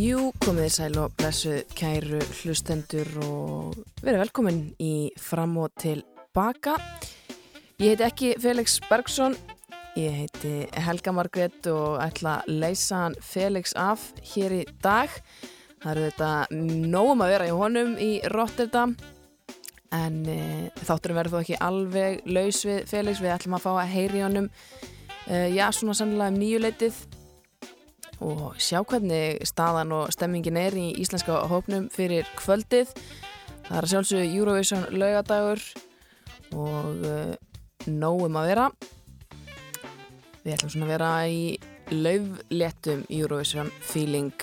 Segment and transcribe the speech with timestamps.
[0.00, 5.98] Jú, komið þið sæl og blessu kæru hlustendur og verið velkomin í fram og til
[6.32, 6.78] baka.
[7.82, 9.36] Ég heiti ekki Felix Bergson,
[10.00, 10.54] ég heiti
[10.86, 15.12] Helga Margret og ætla að leysa hann Felix af hér í dag.
[15.82, 16.32] Það eru þetta
[16.96, 18.96] nógum að vera í honum í Rotterdam
[19.92, 20.40] en e,
[20.80, 23.20] þátturum verður þó ekki alveg laus við Felix.
[23.20, 24.52] Við ætlum að fá að heyri honum,
[25.26, 27.08] e, já svona sannlega um nýjuleitið
[28.20, 32.92] og sjá hvernig staðan og stemmingin er í íslenska hópnum fyrir kvöldið.
[33.66, 35.62] Það er að sjálfsögðu Eurovision laugadagur
[36.58, 37.34] og uh,
[37.86, 38.70] nógum að vera.
[40.44, 41.42] Við ætlum svona að vera í
[41.90, 44.34] laufléttum Eurovision feeling.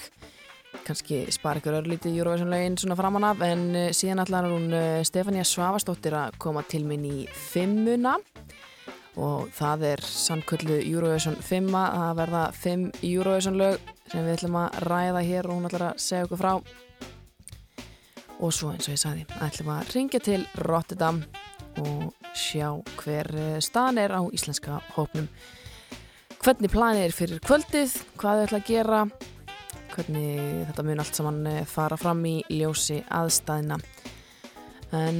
[0.87, 5.03] Kanski spara ykkur örlítið Eurovision laugin svona framan af en uh, síðan ætlar hún uh,
[5.05, 8.66] Stefania Svavastóttir að koma til minn í fimmuna og
[9.57, 13.79] það er sannköllu Eurovision 5 að verða 5 Eurovision lög
[14.11, 16.51] sem við ætlum að ræða hér og hún ætlar að segja okkur frá.
[18.37, 21.23] Og svo eins og ég sagði ætlum að ringja til Rotterdam
[21.81, 22.69] og sjá
[23.01, 23.31] hver
[23.65, 25.25] staðan er á íslenska hópnum.
[26.37, 29.01] Hvernig planið er fyrir kvöldið hvað þau ætla að gera
[29.95, 33.79] hvernig þetta mun allt saman fara fram í ljósi aðstæðina
[34.95, 35.19] en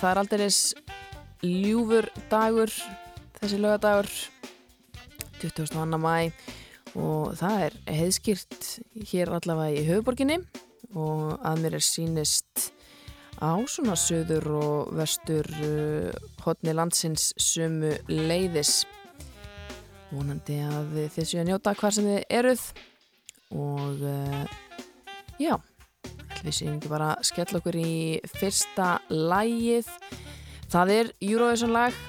[0.00, 0.48] það er aldrei
[1.46, 2.72] ljúfur dagur
[3.46, 4.08] þessi lögadagur
[5.38, 5.98] 22.
[6.02, 6.32] mæ
[6.98, 8.64] og það er heiðskýrt
[9.06, 10.40] hér allavega í höfuborginni
[10.98, 12.64] og að mér er sínist
[13.38, 16.10] á svona söður og vestur uh,
[16.42, 18.80] hotni landsins sumu leiðis
[20.10, 22.66] vonandi að þið séu að njóta hvað sem þið eruð
[23.62, 24.42] og uh,
[25.38, 25.54] já
[26.42, 27.96] við séum ekki bara að skella okkur í
[28.34, 29.94] fyrsta lægið
[30.74, 32.04] það er Eurovision lag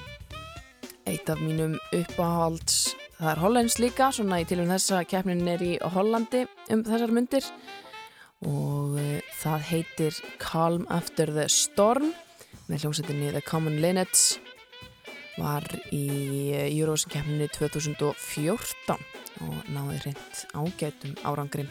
[1.07, 5.63] eitt af mínum uppáhalds það er Hollands líka, svona í tilum þess að keppnin er
[5.63, 7.47] í Hollandi um þessar myndir
[8.45, 12.11] og uh, það heitir Calm After the Storm
[12.67, 14.35] með hljómsveitinni The Common Linnets
[15.37, 16.07] var í
[16.49, 18.97] eh, Eurovision keppninu 2014
[19.45, 21.67] og náði reynd ágætum árangri.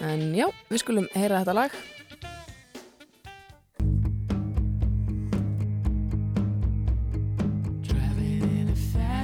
[0.00, 1.76] En já, við skulum heyra þetta lag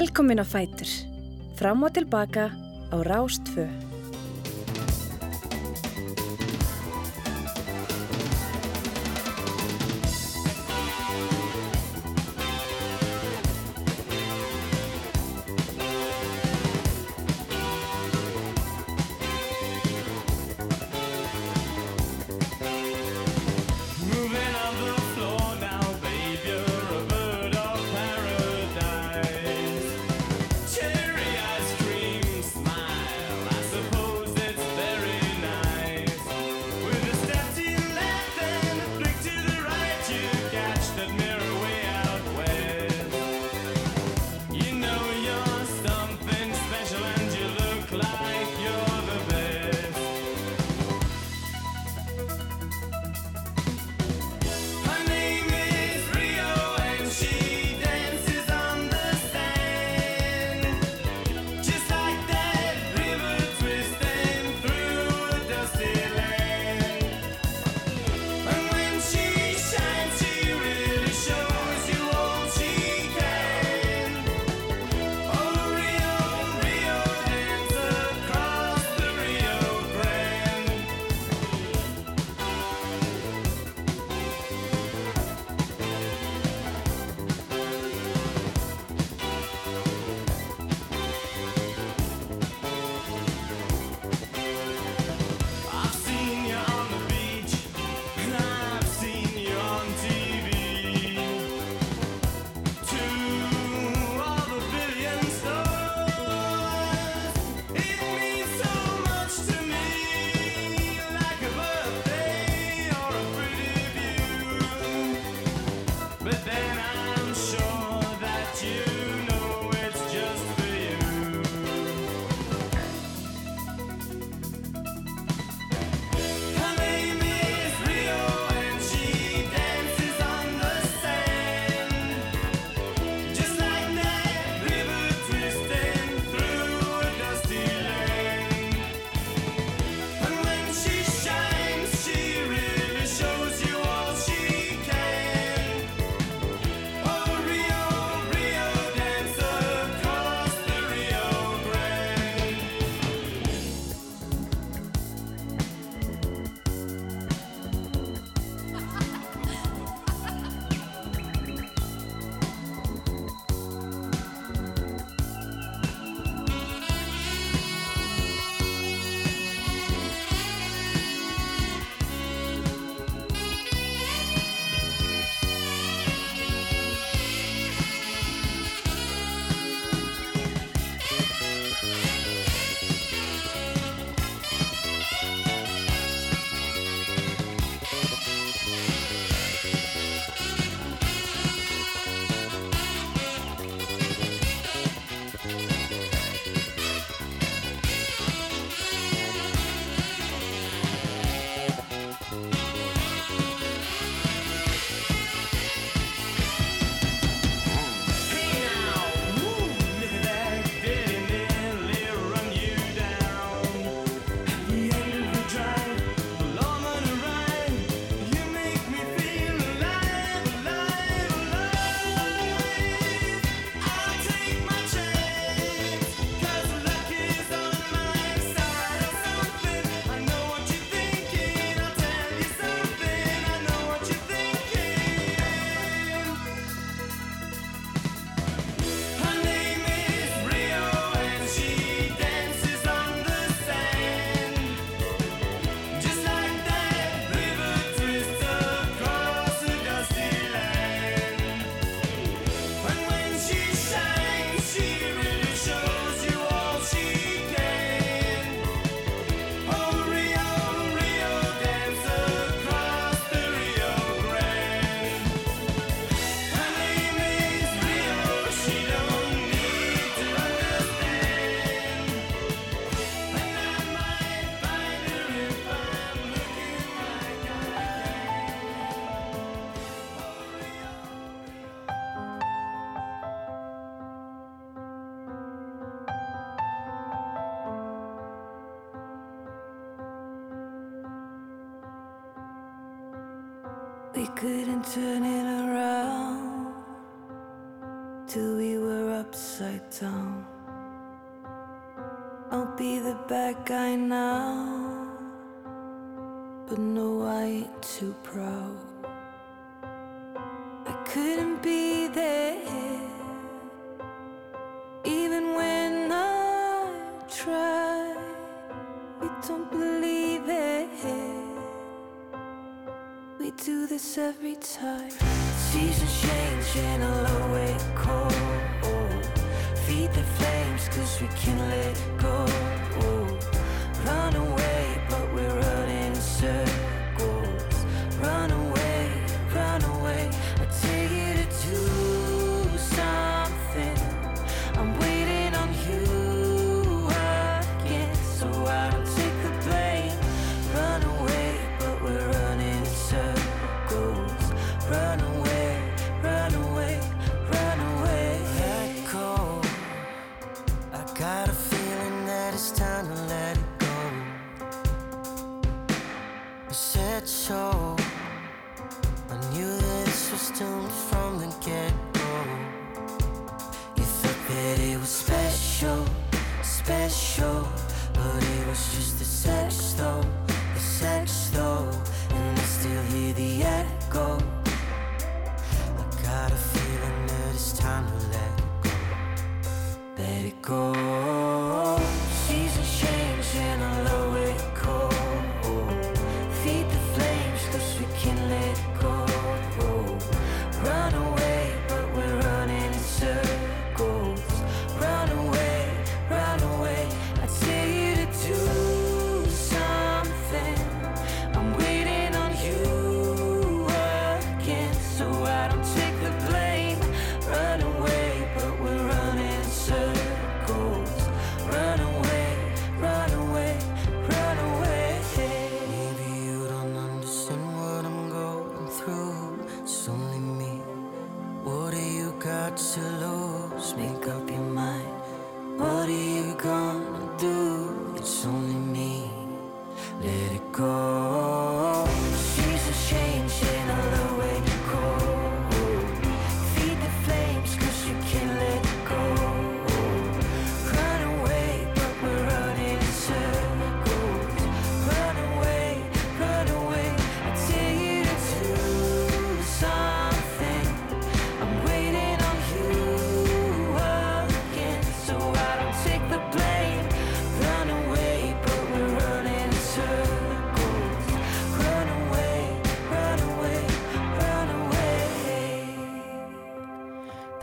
[0.00, 0.88] Velkomin á Fætur.
[1.60, 2.48] Fram og tilbaka
[2.88, 3.68] á Rástfö.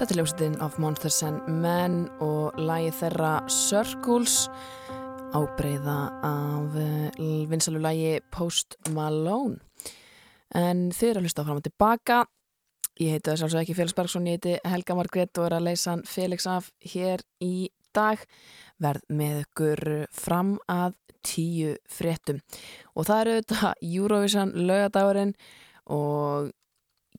[0.07, 4.45] Þetta er ljósitinn af Monsters and Men og lagi þeirra Circles
[5.35, 9.57] ábreyða af uh, vinsalu lagi Post Malone.
[10.55, 12.21] En þið eru að hlusta fram og tilbaka.
[13.03, 15.91] Ég heiti þess að ekki Felix Bergson ég heiti Helga Margrét og er að leysa
[15.91, 18.23] hann Felix af hér í dag.
[18.79, 19.83] Verð með ykkur
[20.15, 22.39] fram að tíu fréttum.
[22.95, 25.35] Og það eru þetta Eurovision laugadagurinn
[25.91, 26.53] og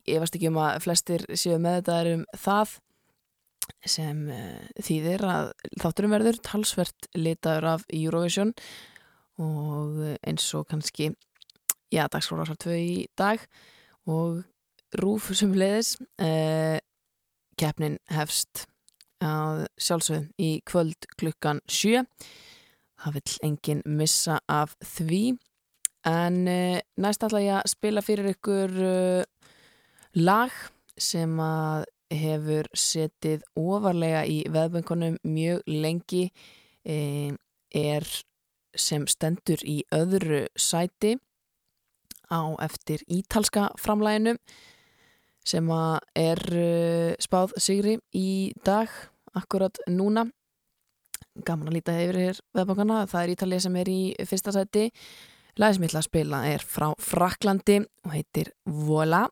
[0.09, 2.77] ég varst ekki um að flestir séu með þetta um það
[3.85, 5.51] sem uh, þýðir að
[5.83, 8.55] þátturum verður talsvert litaður af Eurovision
[9.39, 11.13] og eins og kannski
[11.93, 13.43] já, dagskóla tvö í dag
[14.09, 14.43] og
[14.99, 16.79] rúf sem leiðis uh,
[17.59, 18.67] keppnin hefst
[19.25, 22.05] að sjálfsögum í kvöld klukkan sjö.
[22.99, 25.37] Það vill enginn missa af því.
[26.07, 29.27] En uh, næst ætla ég að spila fyrir ykkur uh,
[30.17, 30.55] lag
[30.99, 36.25] sem að hefur setið ofarlega í veðböngunum mjög lengi
[36.89, 37.35] e,
[37.75, 38.07] er
[38.79, 41.17] sem stendur í öðru sæti
[42.33, 44.37] á eftir ítalska framlæginu
[45.49, 48.91] sem að er uh, spáð sigri í dag
[49.39, 50.27] akkurat núna.
[51.47, 54.89] Gaman að líta yfir hér veðbönguna það er Ítalið sem er í fyrsta sæti.
[55.59, 59.25] Lagi sem ég ætla að spila er frá Fraklandi og heitir Vola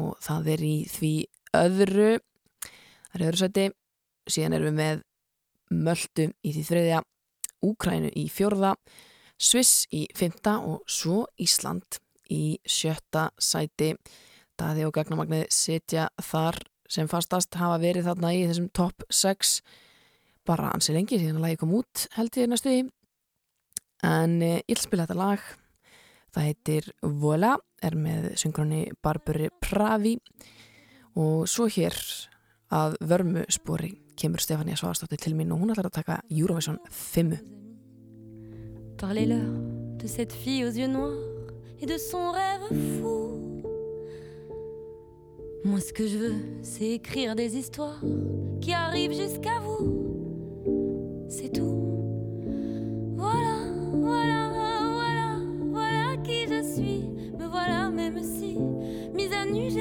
[0.00, 1.14] og það er í því
[1.58, 2.12] öðru.
[3.10, 3.66] Það er öðru sæti.
[4.30, 5.02] Síðan erum við með
[5.74, 7.00] Möldu í því þriðja
[7.64, 8.74] Úkrænu í fjórða
[9.40, 11.98] Sviss í fymta og svo Ísland
[12.32, 13.94] í sjötta sæti.
[14.54, 16.60] Daði og Gagnamagnið setja þar
[16.90, 19.58] sem fastast hafa verið þarna í þessum top 6
[20.46, 22.84] bara ansi lengi síðan að lagi kom út held ég næstu í.
[24.04, 25.44] En eh, ég vil spila þetta lag
[26.34, 30.16] Það heitir Vola, er með syngrunni Barbari Pravi.
[31.14, 31.94] Og svo hér
[32.74, 37.38] að vörmu spori kemur Stefania Svastóttir til mín og hún ætlar að taka Eurovision 5.
[38.98, 39.46] Parlez-leur
[39.98, 41.18] de cette fille aux yeux noirs
[41.80, 42.66] et de son rêve
[42.98, 43.30] fou.
[45.64, 48.00] Moi ce que je veux c'est écrire des histoires
[48.60, 50.03] qui arrivent jusqu'à vous.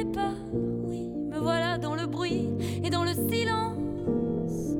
[0.06, 2.50] pas, oui, me voilà dans le bruit
[2.84, 4.78] et dans le silence.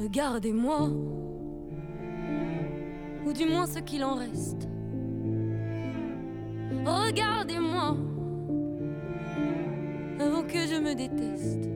[0.00, 0.90] Regardez-moi,
[3.26, 4.68] ou du moins ce qu'il en reste.
[6.84, 7.96] Regardez-moi,
[10.20, 11.70] avant que je me déteste.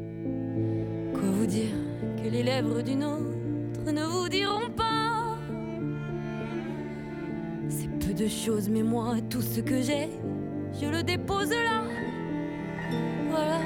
[1.15, 1.75] Quoi vous dire
[2.23, 5.37] que les lèvres d'une autre ne vous diront pas?
[7.69, 10.11] C'est peu de choses, mais moi, tout ce que j'ai,
[10.81, 11.83] je le dépose là.
[13.31, 13.59] Voilà.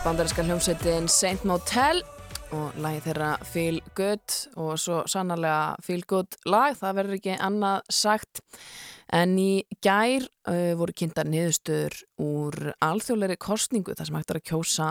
[0.00, 1.98] Er bandarinska hljómsveitin Saint Motel
[2.56, 7.90] og lagi þeirra Feel Good og svo sannarlega Feel Good lag, það verður ekki annað
[7.92, 8.40] sagt.
[9.12, 14.46] En í gær uh, voru kynntar niðurstöður úr alþjóðleiri kostningu þar sem hægt er að
[14.52, 14.88] kjósa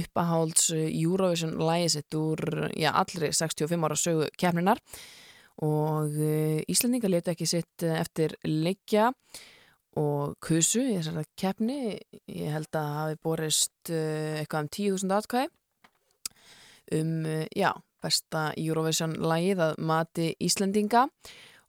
[0.00, 4.82] uppahálds uh, Eurovision lagi sitt úr já, allri 65 ára sögu kefninar
[5.62, 9.12] og uh, Íslandinga letu ekki sitt uh, eftir leikja
[10.00, 11.78] og kusu í þessari keppni
[12.30, 15.50] ég held að hafi borist uh, eitthvað um 10.000 atkvæði
[16.98, 17.70] um, uh, já,
[18.02, 21.06] besta Eurovision lagið að mati Íslendinga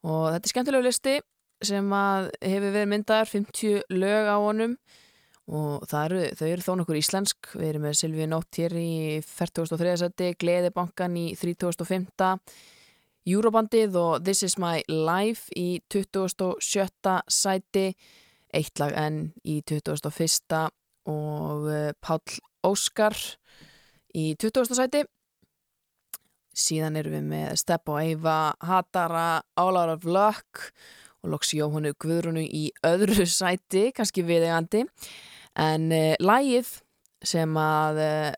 [0.05, 1.17] og þetta er skemmtilegu listi
[1.65, 4.77] sem að hefur verið myndaðar 50 lög á honum
[5.45, 9.97] og eru, þau eru þó nokkur íslensk við erum með Silvíu Nótt hér í 43.
[10.01, 12.41] seti, Gleðibankan í 35.
[13.25, 16.53] Eurobandið og This is my life í 27.
[17.25, 17.87] sæti
[18.53, 20.69] eitt lag enn í 21.
[21.09, 23.17] og eh, Páll Óskar
[24.13, 24.77] í 20.
[24.77, 25.01] sæti
[26.55, 30.69] síðan erum við með Stepp og Eyva Hatara, Out of Luck
[31.25, 34.85] og loks Jóhannu Guðrunu í öðru sæti, kannski viðegandi
[35.57, 36.69] en uh, lagið
[37.25, 38.31] sem að uh,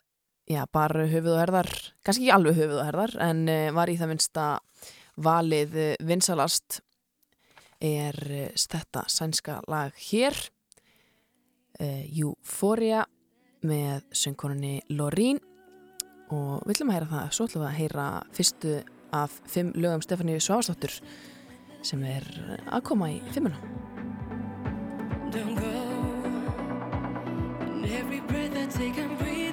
[0.47, 1.69] já, bara höfuð og herðar,
[2.05, 4.45] kannski ekki alveg höfuð og herðar en uh, var í það minnsta
[5.27, 6.79] valið uh, vinsalast
[7.83, 10.39] er uh, þetta sænska lag hér
[11.77, 13.03] Euphoria
[13.69, 15.37] með söngkonunni Lorín
[16.33, 18.71] og við ætlum að heyra það, svo ætlum við að heyra fyrstu
[19.13, 20.97] af fimm lögum Stefáníu Svavastóttur
[21.85, 22.25] sem er
[22.65, 23.61] að koma í fimmuna
[25.31, 25.65] Don't go.
[27.59, 29.46] And every breath I take, I'm breathing.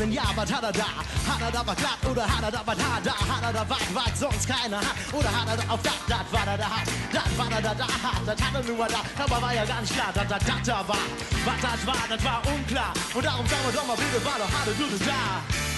[0.00, 0.86] Wenn ja, was hat er da?
[1.28, 3.12] Hat er da was glatt oder hat er da was hat da?
[3.12, 4.96] Hat er da was, was sonst keiner hat?
[5.12, 6.88] Oder hat er da auf das, das, was er da hat?
[7.12, 9.00] Das, was er da da hat, das hat er nur da.
[9.22, 11.04] Aber war ja gar nicht klar, dass das das da war.
[11.44, 12.92] Was das war, das war unklar.
[13.12, 15.70] Und darum sagen wir doch mal bitte, war doch hatte du das da?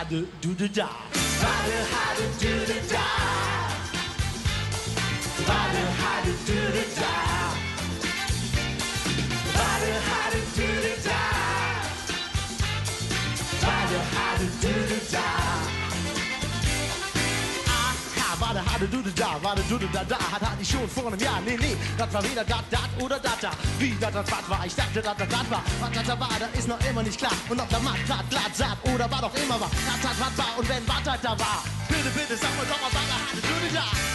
[0.00, 0.88] how to do the job.
[1.12, 3.70] Father, how to do the job.
[6.46, 7.56] Do the job.
[9.56, 10.94] Father, how to do the
[14.62, 15.69] do the job.
[18.86, 19.42] Du da da.
[19.42, 20.16] Warte, du da da.
[20.16, 21.40] Hat hatte ich schon vor einem Jahr.
[21.44, 23.50] Nee, nee, das war weder dat, dat oder dat da.
[23.78, 24.66] Wie dat, das, wat war.
[24.66, 25.62] Ich dachte, dat, das, dat war.
[25.80, 27.32] Was dat, da war, da ist noch immer nicht klar.
[27.48, 29.70] Und ob der Mann platt, glatt, satt oder war doch immer war.
[29.70, 31.62] Dat, dat, wat war und wenn wat, dat, da war.
[31.88, 34.09] Bitte, bitte, sag mal doch mal, warte, hatte du da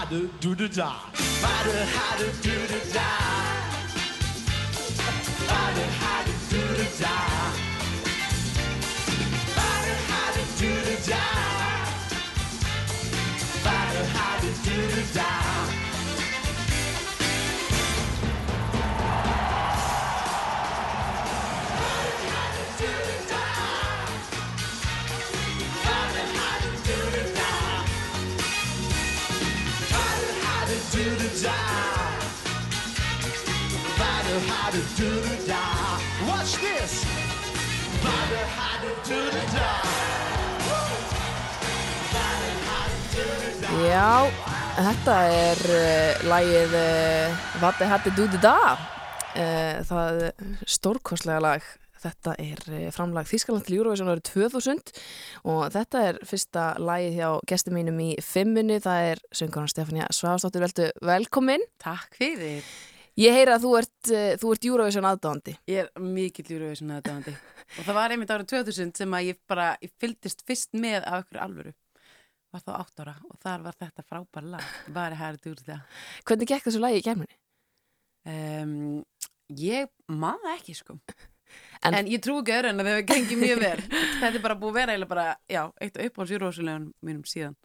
[0.00, 0.06] da.
[0.08, 0.98] Warte, hatte du da da.
[1.42, 3.06] Warte, hatte du da da.
[5.40, 7.16] Warte, hatte du da da.
[9.56, 11.24] Warte, hatte du da da.
[13.64, 15.89] Warte, hatte du da da.
[34.40, 35.64] Bada how to do da da.
[36.28, 37.04] Watch this.
[38.04, 39.70] Bada how to do da da.
[43.84, 44.30] Já,
[44.78, 50.22] þetta er uh, lagið uh, Vati Hatti Dúdi Da uh, það
[50.64, 51.66] stórkostlega lag
[52.00, 54.94] þetta er uh, framlag Þískaland til Eurovision árið 2000
[55.52, 60.64] og þetta er fyrsta lagið hjá gestum mínum í fimmunni, það er söngarnar Stefania Svavastóttir,
[60.64, 62.64] veldu velkomin Takk fyrir.
[63.20, 67.34] Ég heyra að þú ert, uh, þú ert Eurovision aðdáðandi Ég er mikill Eurovision aðdáðandi.
[67.78, 71.24] og það var einmitt árið 2000 sem að ég bara, ég fylgdist fyrst með af
[71.26, 71.72] ykkur alvöru.
[72.50, 74.70] Var þá átt ára og þar var þetta frábær lag.
[74.90, 75.82] Var það hægt úr það.
[76.26, 77.36] Hvernig gekk þessu lagi í kemurni?
[78.26, 79.04] Um,
[79.56, 80.96] ég það ekki sko.
[81.82, 83.78] En- En, ég trú ekki öðru en að það hefur gengið mjög vel.
[84.20, 87.56] þetta er bara búið vera eiginlega bara, já, eitt upp á Eurovision mínum síðan.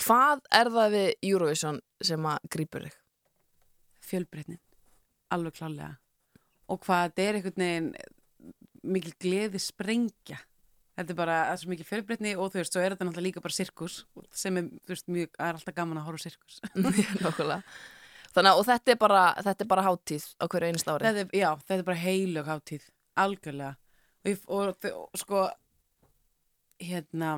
[0.00, 2.96] Hvað er það við Eurovision sem að grípur þig?
[4.06, 4.60] Fjölbreytnin
[5.34, 5.96] alveg klálega
[6.70, 7.90] og hvað þetta er einhvern veginn
[8.86, 10.38] mikil gleði sprengja
[10.96, 13.26] þetta er bara, það er svo mikil fjölbreytni og þú veist, svo er þetta náttúrulega
[13.28, 13.98] líka bara sirkus
[14.32, 16.60] sem er, þú veist, mjög, það er alltaf gaman að horfa sirkus
[17.24, 17.58] Nákvæmlega.
[18.36, 21.08] Þannig að og þetta er bara, þetta er bara hátíð á hverju einust ári.
[21.08, 23.74] þetta er, já, þetta er bara heilög hátíð algjörlega
[24.26, 25.44] og, og, og, sko
[26.82, 27.30] hérna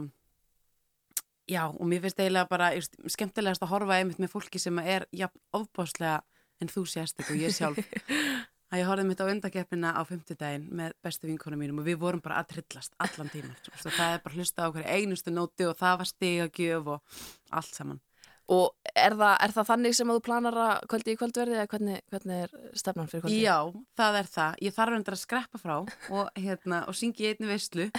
[1.48, 2.72] já, og mér finnst eiginlega bara
[3.14, 6.20] skemmtilegast að horfa einmitt með fólki sem er jafn ofbáslega
[6.62, 7.79] en þú sést og ég sjálf
[8.73, 12.25] að ég horfði mitt á undakeppina á fimmtudaginn með bestu vinkonum mínum og við vorum
[12.25, 15.68] bara að trillast allan tíman Svo það er bara að hlusta á hverju einustu nóti
[15.68, 17.25] og það var stigagjöf og
[17.61, 18.03] allt saman
[18.49, 21.99] Og er það, er það þannig sem þú planar að kvöldi í kvöldverði eða hvernig,
[22.09, 23.40] hvernig er stefnan fyrir kvöldi?
[23.44, 23.57] Já,
[24.01, 24.55] það er það.
[24.64, 27.90] Ég þarf endur að skreppa frá og, hérna, og syngi í einni veislu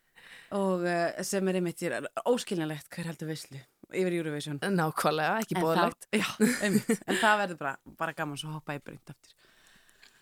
[0.62, 3.60] og uh, sem er einmitt, ég er óskiljanlegt hver heldur veislu
[3.96, 4.58] yfir Eurovision.
[4.62, 6.08] Nákvæmlega, ekki bóðlegt.
[7.08, 9.36] En það verður bara, bara gaman svo hoppa ég bara ynd aftur.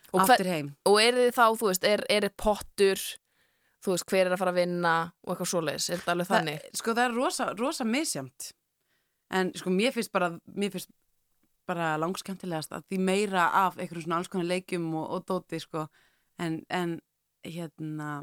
[0.09, 0.69] Og, Aftur heim.
[0.89, 3.03] og er þið þá, þú veist, er, er pottur,
[3.85, 4.93] þú veist, hver er að fara að vinna
[5.27, 5.89] og eitthvað svoleiðis?
[5.91, 6.63] Er þetta alveg þannig?
[6.63, 8.47] Það, sko það er rosa, rosa misjamt.
[9.37, 10.89] En sko mér finnst bara, mér finnst
[11.69, 15.85] bara langskemmtilegast að því meira af einhverjum svona alls konar leikjum og, og dóti sko.
[16.41, 16.97] En, en
[17.45, 18.23] hérna,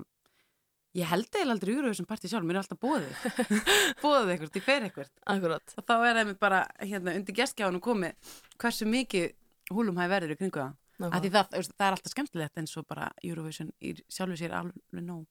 [0.96, 3.14] ég held eiginlega aldrei úr þessum partí sjálf, mér er alltaf bóðið.
[4.04, 5.10] bóðið eitthvað, ég fer eitthvað.
[5.36, 5.74] Akkurat.
[5.76, 9.28] Og þá er það mér bara, hérna, undir gestgjáðunum komið hversu mikið
[9.76, 10.76] húlum hæði verður í kringu það.
[10.96, 15.26] Það, það er alltaf skemmtilegt en svo bara Eurovision í sjálfu sér alveg nóg.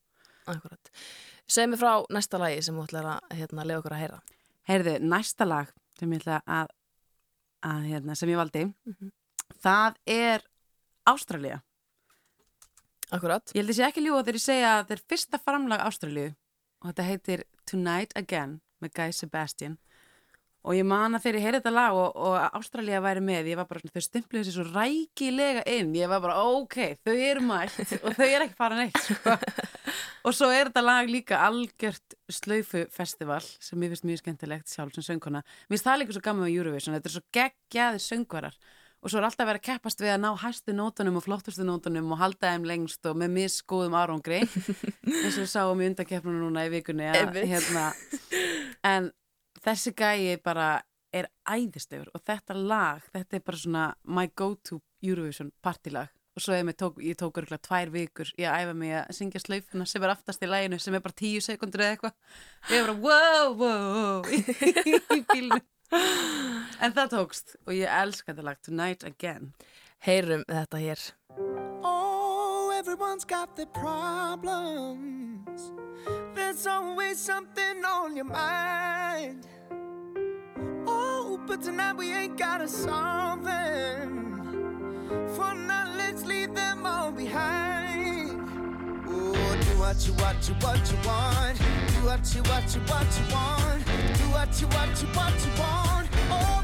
[0.53, 0.90] Akkurat.
[1.48, 4.18] Segð mér frá næsta lagi sem þú ætlar að hérna, lefa okkur að heyra.
[4.68, 6.74] Heyrðu, næsta lag sem ég ætla að,
[7.70, 9.12] að hérna, sem ég valdi, Mhm.
[9.64, 10.44] það er
[11.09, 11.62] Ástralía.
[13.14, 13.55] Akkurat.
[13.55, 16.29] Ég held að sé ekki ljúa þegar ég segja að þetta er fyrsta framlag Ástralíu
[16.83, 19.79] og þetta heitir Tonight Again með Guy Sebastian
[20.64, 23.59] og ég man að þegar ég heyrði þetta lag og, og Ástralía væri með, ég
[23.61, 27.77] var bara, þau stimpluðu sér svo rækilega inn, ég var bara, ok, þau eru mætt
[28.00, 29.35] og þau eru ekki fara neitt, sko.
[30.24, 35.05] og svo er þetta lag líka algjört slaufufestival sem ég finnst mjög skemmtilegt sjálf sem
[35.05, 35.44] söngkona.
[35.68, 38.59] Mér finnst það líka svo gaman með Eurovision, þetta er svo geggjaði söngvarar
[39.05, 42.14] og svo er alltaf verið að keppast við að ná hæstu nótunum og flottustu nótunum
[42.17, 46.64] og halda þeim lengst og með misgóðum árangri eins og við sáum í undankeppnum núna
[46.64, 47.90] í vikunni að, hérna,
[48.88, 49.12] en
[49.64, 50.69] þessi gæi bara
[51.14, 56.57] er æðislegur og þetta lag, þetta er bara svona my go-to Eurovision partilag og svo
[56.57, 60.14] ég, tók, ég tók örgulega tvær vikur að æfa mig að syngja slaufuna sem er
[60.17, 62.17] aftast í læginu sem er bara tíu sekundur eða eitthvað.
[62.73, 64.25] Ég er bara wow, wow
[65.14, 65.61] í bílnu
[66.80, 69.52] en það tókst og ég elska þetta lag Tonight Again
[70.04, 71.00] Heyrum þetta hér.
[71.82, 75.72] Oh, everyone's got their problems.
[76.34, 79.46] There's always something on your mind.
[80.87, 84.20] Oh, but tonight we ain't gotta solve them.
[85.34, 88.40] For now, let's leave them all behind.
[89.08, 91.58] Oh, do what you, what you, what you want.
[91.58, 93.84] Do what you, what you, what you want.
[94.18, 96.08] Do what you, what you, what you want.
[96.30, 96.63] Oh,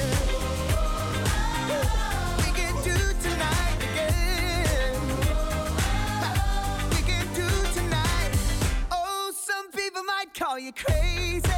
[10.51, 11.49] call you crazy.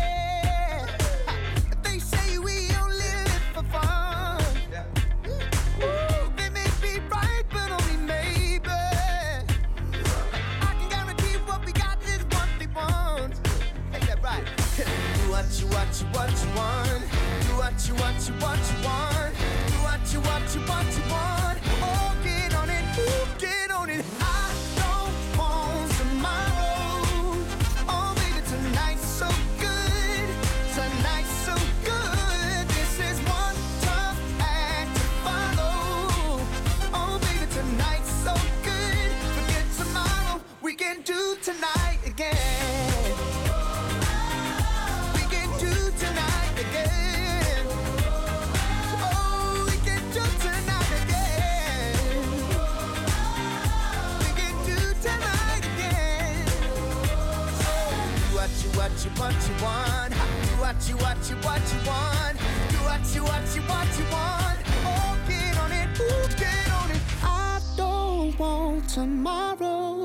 [1.82, 4.43] They say we only live for fun.
[5.82, 8.69] Ooh, they may be right, but only maybe.
[10.67, 13.34] I can guarantee what we got is what they want.
[13.93, 14.45] Ain't that right?
[14.77, 17.01] Do what you, what you, what you want.
[17.47, 19.34] Do what you, what you, what you want.
[19.69, 21.12] Do what you, what you, what you want.
[41.43, 43.13] Tonight again.
[45.13, 47.65] We can do tonight again.
[49.04, 52.00] Oh, we can do tonight again.
[54.19, 56.46] We can do tonight again.
[58.15, 60.13] Do what you, what you, what you want.
[60.13, 62.37] Do what you, what you, what you want.
[62.71, 64.60] Do what you, what you, what you want.
[64.85, 67.02] Oh, get on it, ooh, get on it.
[67.21, 70.02] I don't want tomorrow.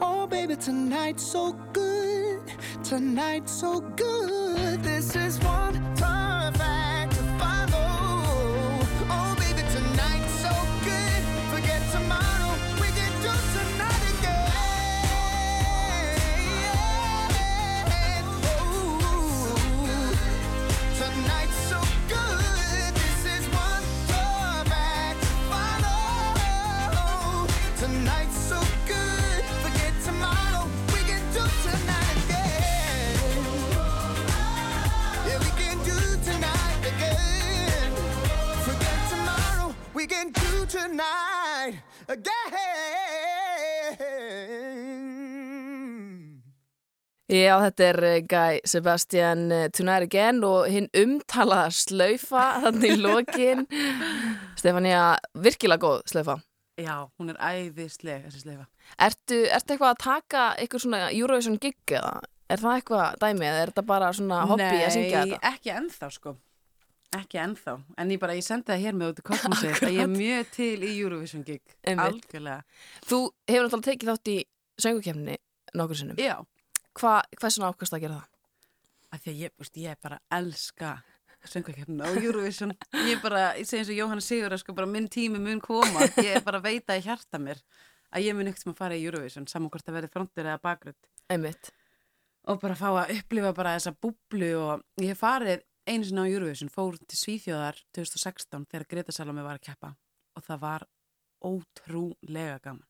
[0.00, 2.42] Oh, baby, tonight's so good.
[2.84, 4.82] Tonight's so good.
[4.82, 5.95] This is one
[47.26, 53.00] Já, þetta er eh, Guy Sebastian eh, Tonight Again og hinn umtalaða slaufa þannig í
[53.02, 53.64] lokin.
[54.60, 56.38] Stefania, virkilega góð slaufa.
[56.76, 58.66] Já, hún er æðisleg þessi sleifa
[59.00, 62.18] Ertu, ertu eitthvað að taka eitthvað svona Eurovision gig eða?
[62.52, 65.52] Er það eitthvað dæmi eða er þetta bara svona hobby að syngja Nei, þetta?
[65.54, 66.34] ekki ennþá sko
[67.16, 70.02] Ekki ennþá, en ég bara, ég sendi það hér með út í kosmosið að ég
[70.04, 71.62] er mjög til í Eurovision gig.
[71.88, 72.58] Algjörlega
[73.08, 74.36] Þú hefur náttúrulega tekið þátt í
[74.84, 75.36] söngukefni
[75.80, 76.20] nokkur sinnum.
[76.20, 76.34] Já,
[76.96, 78.32] Hva, hvað svona ákvæmst að gera það?
[79.14, 80.92] af því að ég, veist, ég bara elska
[81.46, 82.72] söngvakeppnina og Eurovision
[83.06, 86.42] Ég bara, ég segi eins og Jóhanna Sigur sko, bara minn tími mun koma Ég
[86.46, 87.60] bara veit að ég hjarta mér
[88.16, 90.62] að ég mun ekkert sem að fara í Eurovision saman hvort að verði frontur eða
[90.62, 91.70] bakgrönd Einmitt.
[92.46, 96.70] og bara fá að upplifa bara þessa búblu og ég farið einu sinna á Eurovision,
[96.72, 99.92] fór til Svíþjóðar 2016 þegar Greta Salome var að keppa
[100.38, 100.86] og það var
[101.46, 102.86] ótrúlega gaman.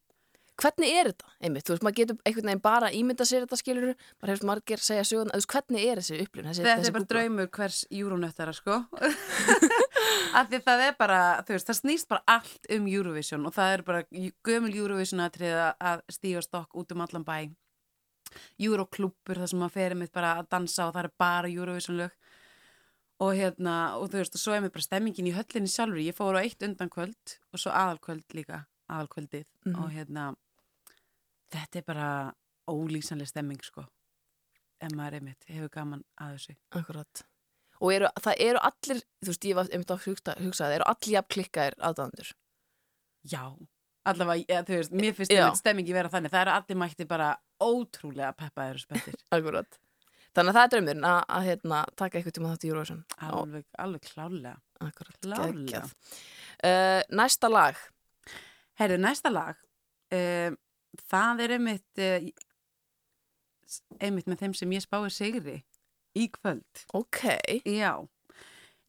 [0.57, 1.66] Hvernig er þetta, einmitt?
[1.68, 5.02] Þú veist, maður getur einhvern veginn bara ímynda sér þetta skilur maður hefur margir segja
[5.04, 6.48] söguna, þú veist, hvernig er þessi upplifun?
[6.48, 7.12] Þessi, Þetta þessi er bara búbla?
[7.12, 8.78] draumur hvers júrónöttara, sko.
[10.40, 13.74] Af því það er bara, þú veist, það snýst bara allt um Eurovision og það
[13.76, 14.02] er bara
[14.48, 17.36] gömul Eurovision aðtrið að stíga stokk út um allan bæ.
[18.61, 22.16] Euroklúppur þar sem maður fer mitt bara að dansa og það er bara Eurovision lög.
[23.24, 26.00] Og hérna, og þú veist, og svo er mér bara stemmingin í höllinni sjálfur.
[26.04, 29.46] Ég fór á eitt undankvöld og svo aðalkvöld líka, aðalkvöldið.
[29.64, 29.78] Mhm.
[29.80, 30.26] Og hérna,
[31.55, 32.09] þetta er bara
[32.70, 33.86] ólýsanlega stemming, sko.
[34.82, 36.57] Ef maður er mitt, hefur gaman að þessu.
[36.76, 37.22] Akkurat.
[37.80, 40.86] Og eru, það eru allir, þú veist, ég var einmitt að hugsa, hugsa það, eru
[40.92, 42.30] allir jafn klikkaðir aðdæðandur.
[43.26, 43.42] Já,
[44.09, 46.32] allavega, ja, þú veist, mér finnst einmitt stemmingi vera þannig.
[46.32, 47.32] Það eru allir mætti bara
[47.62, 49.18] ótrúlega peppaðir og spettir.
[49.36, 49.80] Akkurat.
[50.36, 53.03] Þannig að það er draumurinn að, að hérna, taka eitthvað tíma þátt í Eurovision.
[53.24, 54.57] Alveg, alveg klálega.
[54.84, 55.28] Akkurat.
[55.32, 55.94] Geggjað.
[56.61, 57.80] Uh, næsta lag.
[58.76, 59.62] Herðu, næsta lag,
[60.12, 60.51] uh,
[61.11, 62.28] það er einmitt, uh,
[64.01, 65.57] einmitt með þeim sem ég spáði sigri
[66.16, 66.84] í kvöld.
[66.97, 67.22] Ok.
[67.68, 67.92] Já,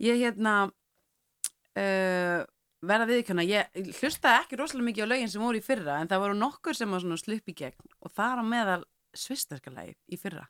[0.04, 2.42] ég hérna uh,
[2.86, 6.24] verða viðkjöna, ég hlustaði ekki rosalega mikið á lögin sem voru í fyrra en það
[6.26, 8.84] voru nokkur sem var svona slupp í gegn og það á meðal
[9.18, 10.46] svistarska lagi í fyrra.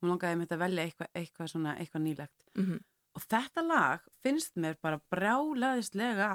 [0.00, 2.50] Hún langaði mér að velja eitthvað, eitthvað svona, eitthvað nýlegt.
[2.58, 2.66] Mm
[3.14, 6.32] Og þetta lag finnst mér bara brjálaðislega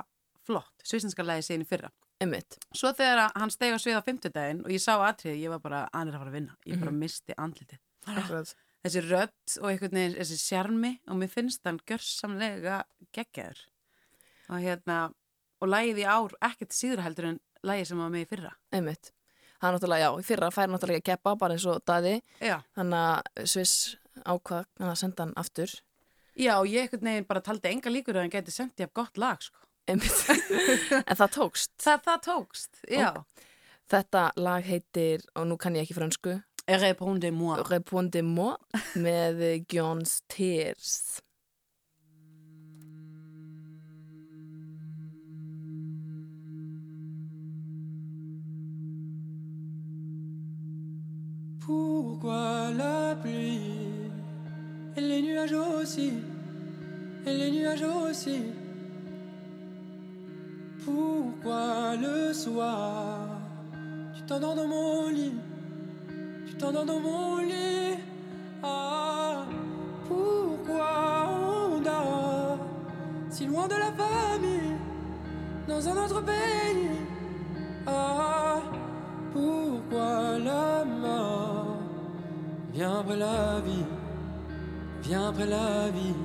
[0.47, 1.89] flott, svistarska lagi síðan í fyrra.
[2.19, 2.57] Einmitt.
[2.75, 5.85] Svo þegar hann steg á svið á fimmtudaginn og ég sá atriði, ég var bara,
[5.93, 6.57] hann er að fara að vinna.
[6.67, 7.79] Ég bara misti andlitið.
[8.11, 8.51] Akkurat.
[8.83, 12.81] Þessi rödd og einhvern veginn, þessi sjarmi og mér finnst hann gjörsamlega
[13.15, 13.61] geggjaður.
[14.49, 14.99] Og hérna,
[15.59, 18.53] og lagið í ár ekkert síður heldur en lagið sem var með í fyrra.
[18.75, 19.11] Einmitt.
[19.59, 22.17] Er náttúrulega, já, í fyrra fær náttúrulega að keppa bara eins og daði.
[22.39, 22.57] Já.
[22.75, 25.75] Þannig að Sviss ákvað að senda hann aftur.
[26.39, 29.19] Já, og ég einhvern veginn bara taldi enga líkur að hann geti sendið af gott
[29.19, 29.68] lag, sko.
[31.09, 31.71] En það tókst.
[31.81, 33.09] Það, það tókst, já.
[33.89, 36.35] Þetta lag heitir, og nú kann ég ekki fransku,
[36.69, 37.63] Répondez-moi.
[37.65, 38.57] Répondez-moi
[39.01, 41.21] með Gjóns Tears.
[51.59, 54.11] Pourquoi la pluie
[54.95, 56.13] et les nuages aussi
[57.25, 58.41] et les nuages aussi
[60.89, 63.19] Pourquoi le soir
[64.15, 65.35] tu t'endors dans mon lit
[66.47, 67.97] tu t'endors dans mon lit.
[68.63, 69.45] Ah
[70.07, 72.57] Pourquoi on dort
[73.29, 74.75] si loin de la famille
[75.67, 76.89] dans un autre pays?
[77.85, 78.61] Ah
[79.31, 81.77] pourquoi la mort
[82.73, 83.85] vient après la vie,
[85.03, 86.15] vient après la vie?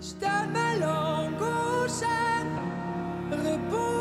[0.00, 0.14] Je
[0.54, 1.88] ma langue au
[3.38, 3.97] répondez-moi.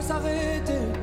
[0.00, 0.99] S'arrêter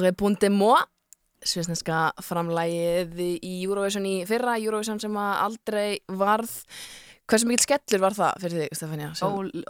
[0.00, 0.74] Rebundemo
[1.46, 6.50] svisneska framlægið í Eurovision í fyrra Eurovision sem aldrei varð
[7.26, 9.10] hversu mikil skellur var það fyrir þig Stefania?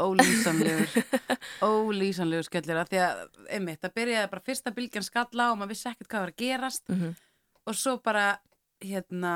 [0.00, 0.88] Ólýsanlegur
[1.68, 3.22] ólýsanlegur skellir að því að
[3.56, 6.88] einmitt, það byrjaði bara fyrsta bylgjan skalla og maður vissi ekkert hvað var að gerast
[6.92, 7.14] Mhm.
[7.66, 8.26] og svo bara
[8.84, 9.34] hérna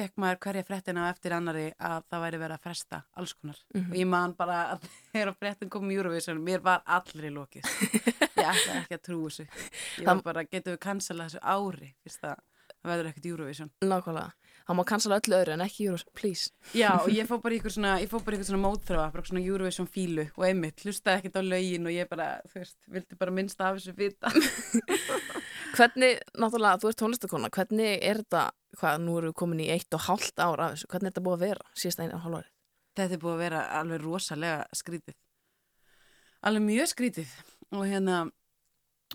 [0.00, 3.58] fekk maður hverja fréttina á eftir annari að það væri verið að fresta alls konar
[3.74, 3.90] Mhm.
[3.92, 7.68] og ég man bara að þegar fréttin kom í Eurovision mér var allir í lokið
[8.40, 9.46] ég ætla ekki að trú þessu
[10.00, 12.38] ég var bara, getum við cancela þessu ári fyrst að
[12.80, 14.30] það verður ekkert Eurovision Nákvæmlega.
[14.70, 16.50] Það má cancela öllu öðru en ekki Eurovision, please.
[16.78, 19.42] Já, og ég fór bara ykkur svona, ég fór bara ykkur svona mótþráa, bara svona
[19.42, 23.34] Eurovision fílu og einmitt, hlustaði ekkert á lögin og ég bara, þú veist, vildi bara
[23.34, 24.30] minnst af þessu vita.
[25.76, 28.42] Hvernig, náttúrulega, þú ert tónlistakona, hvernig er þetta,
[28.80, 31.24] hvað, nú erum við komin í eitt og hálft ár af þessu, hvernig er þetta
[31.26, 32.50] búið að vera síðast einu og hálf árið?
[33.00, 35.16] Þetta er búið að vera alveg rosalega skrítið.
[36.50, 37.34] Alveg mjög skrítið
[37.70, 38.16] og hérna,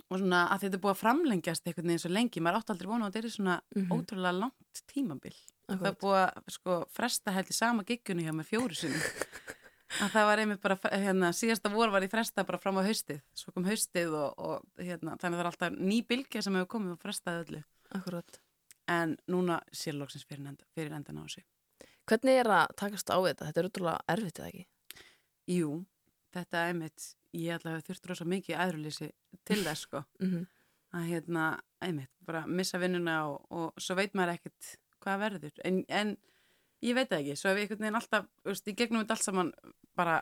[0.10, 2.90] og svona að þetta er búið að framlengjast einhvern veginn svo lengi, maður átti aldrei
[2.94, 3.92] vona að þetta er svona Mhm.
[3.98, 5.36] ótrúlega langt tímabil.
[5.66, 6.00] Það er Akkurat.
[6.00, 9.02] búið að sko fresta held í sama giggjunni hjá með fjóru sinni.
[10.04, 13.22] að það var einmitt bara, hérna, síðasta vor var í fresta bara fram á haustið,
[13.38, 16.72] svo kom haustið og, og hérna, þannig að það er alltaf ný bylgja sem hefur
[16.76, 17.62] komið og frestaði öllu.
[17.96, 18.40] Akkurat.
[18.92, 21.46] En núna sér loksins fyrir, enda, fyrir endan á þessu.
[22.06, 23.50] Hvernig er að takast á þetta?
[23.50, 24.66] Þetta er útrúlega erfitt eða ekki?
[25.56, 25.72] Jú,
[26.36, 29.10] þetta er einmitt, ég ætla að hafa þurft rosa mikið æðruleysi
[29.48, 30.06] til þess sko.
[30.26, 30.46] Mm
[30.96, 31.46] Að hérna,
[31.84, 34.70] einmitt, bara missa vinnuna og, og svo veit maður ekkert
[35.04, 35.58] hvað verður.
[35.68, 36.14] En, en
[36.86, 39.28] ég veit það ekki, svo hef ég einhvern veginn alltaf, veist, í gegnum þetta allt
[39.28, 39.52] saman
[39.98, 40.20] bara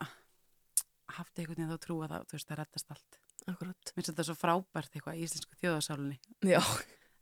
[1.18, 3.22] haft einhvern veginn þá trú að það, veist, það reddast allt.
[3.43, 3.91] Akkurat.
[3.91, 6.20] Mér finnst þetta svo frábært eitthvað í íslensku þjóðasálinni.
[6.47, 6.61] Já.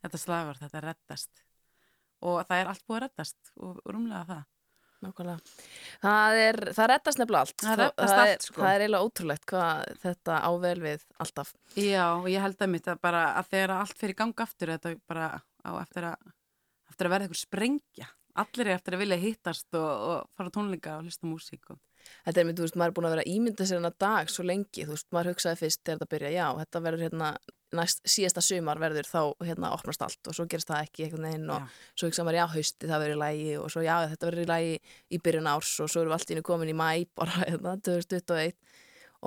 [0.01, 1.45] Þetta slafar, þetta reddast.
[2.21, 4.43] Og það er allt búið að reddast og rúmlega það.
[5.01, 5.53] Nákvæmlega.
[6.03, 7.55] Það er, það reddast nefnilega allt.
[7.63, 8.61] Það reddast það allt, sko.
[8.61, 11.53] Það er eiginlega ótrúlegt hvað þetta ável við alltaf.
[11.73, 14.93] Já, og ég held að mitt að bara að þegar allt fyrir gang aftur þetta
[15.09, 16.27] bara á eftir að,
[16.93, 18.11] eftir að verða eitthvað sprengja.
[18.41, 21.73] Allir er eftir að vilja hittast og, og fara tónleika og hlusta músík.
[21.73, 21.79] Og...
[22.25, 24.45] Þetta er mér, þú veist, maður er búin að vera ímynda sér hennar dag svo
[24.47, 27.32] lengi, þú veist, maður hugsaði fyrst þegar þetta byrja, já, þetta verður hérna
[27.75, 31.51] næst síðasta sumar verður þá hérna opnast allt og svo gerist það ekki einhvern veginn
[31.53, 31.77] og Já.
[31.95, 34.49] svo hugsaði maður, já, hausti það verður í lægi og svo já, þetta verður í
[34.49, 34.73] lægi
[35.07, 37.75] í byrjun árs og svo erum við allt í einu komin í mæ bara hérna
[37.88, 38.57] 2021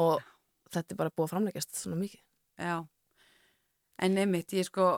[0.04, 0.26] og
[0.74, 2.22] þetta er bara búið að framleggjast svona mikið.
[2.60, 2.76] Já,
[4.04, 4.88] en einmitt, ég sko,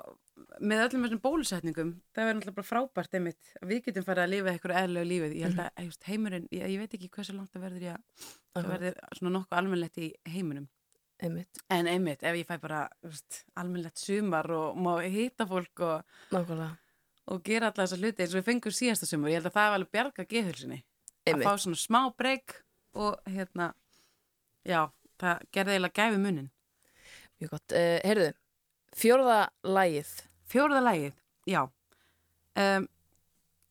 [0.60, 4.52] með öllum þessum bólusetningum, það verður náttúrulega bara frábært einmitt, við getum farið að lifa
[4.52, 5.36] eitthvað eðlögu lífið.
[5.36, 8.24] Ég held að mm heimurinn, ég, ég veit ekki hversu langt það verður í að
[8.56, 10.66] það verður svona nokkuð almennlegt í heiminum.
[11.16, 16.18] Einmitt, En einmitt, ef ég fæ bara veist, almennlegt sumar og má hýta fólk og,
[17.32, 19.70] og gera alla þessa hluti eins og við fengum síðasta sumar, ég held að það
[19.70, 20.82] var alveg bjarga geðhulsinni.
[21.32, 22.58] Að fá svona smá breyk
[23.00, 23.70] og hérna,
[24.68, 24.82] já,
[25.16, 26.50] það gerði eiginlega gæfi munin.
[27.40, 27.72] Mjög gott.
[27.72, 28.28] Uh, heyrðu,
[28.96, 30.12] fjórða lægið,
[30.46, 31.16] Fjóruða lagið,
[31.48, 31.62] já.
[32.56, 32.86] Um,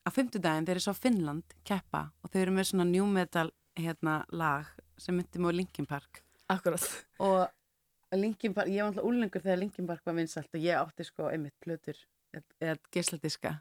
[0.06, 4.20] á fimmtudaginn þeir eru svo Finnland keppa og þau eru með svona new metal hérna
[4.32, 4.70] lag
[5.02, 6.22] sem myndi á Linkin Park
[6.52, 6.84] akkurat.
[7.20, 7.48] og
[8.16, 11.32] Linkin Park, ég var alltaf úlengur þegar Linkin Park var vinsalt og ég átti sko
[11.32, 11.98] einmitt plötur
[12.62, 13.56] eða geisladiska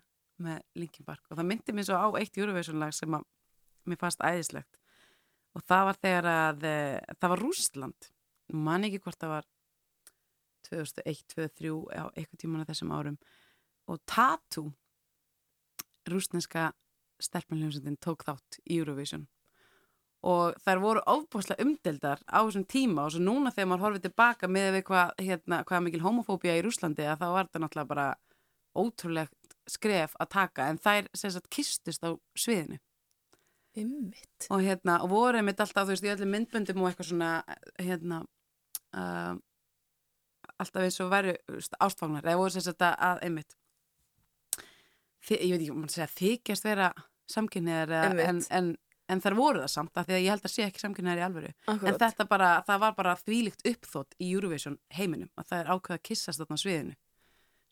[0.45, 3.25] með Linkin Park og það myndi mig svo á eitt Eurovision lag sem að
[3.89, 4.81] mér fannst æðislegt
[5.55, 8.11] og það var þegar að eh, það var Rústland
[8.53, 9.51] man ekki hvort það var
[10.69, 13.19] 2001, 2003 á eitthvað tíman á þessum árum.
[13.91, 14.71] Og Tatu
[16.09, 16.73] rústneska
[17.23, 19.27] stelpunljómsveitin tók þátt í Eurovision.
[20.25, 24.49] Og þær voru ofbúslega umdeldar á þessum tíma og svo núna þegar maður horfið tilbaka
[24.49, 28.07] með hvað, hérna, hvað mikil homofóbía í Rúslandi að þá var þetta náttúrulega bara
[28.75, 32.81] ótrúlegt skref að taka en þær sem sagt kistust á sviðinu.
[33.75, 34.47] Einmitt.
[34.55, 37.31] og hérna, og voru einmitt alltaf, þú veist, í öllum myndböndum og eitthvað svona,
[37.83, 38.21] hérna
[38.95, 39.35] uh,
[40.63, 41.35] alltaf eins og væri
[41.83, 43.57] ástfagnar, eða voru sem sagt að, að einmitt.
[45.25, 46.91] Þi, ég veit ekki, mann segja, þykjast vera
[47.33, 48.69] samkynniðar en, en,
[49.11, 51.25] en þær voru það samt, af því að ég held að sé ekki samkynniðar í
[51.25, 51.87] alvöru, Akkurat.
[51.89, 55.97] en þetta bara það var bara þvílíkt uppþótt í Eurovision heiminum, að það er ákveð
[55.97, 56.97] að kissast þarna sviðinu.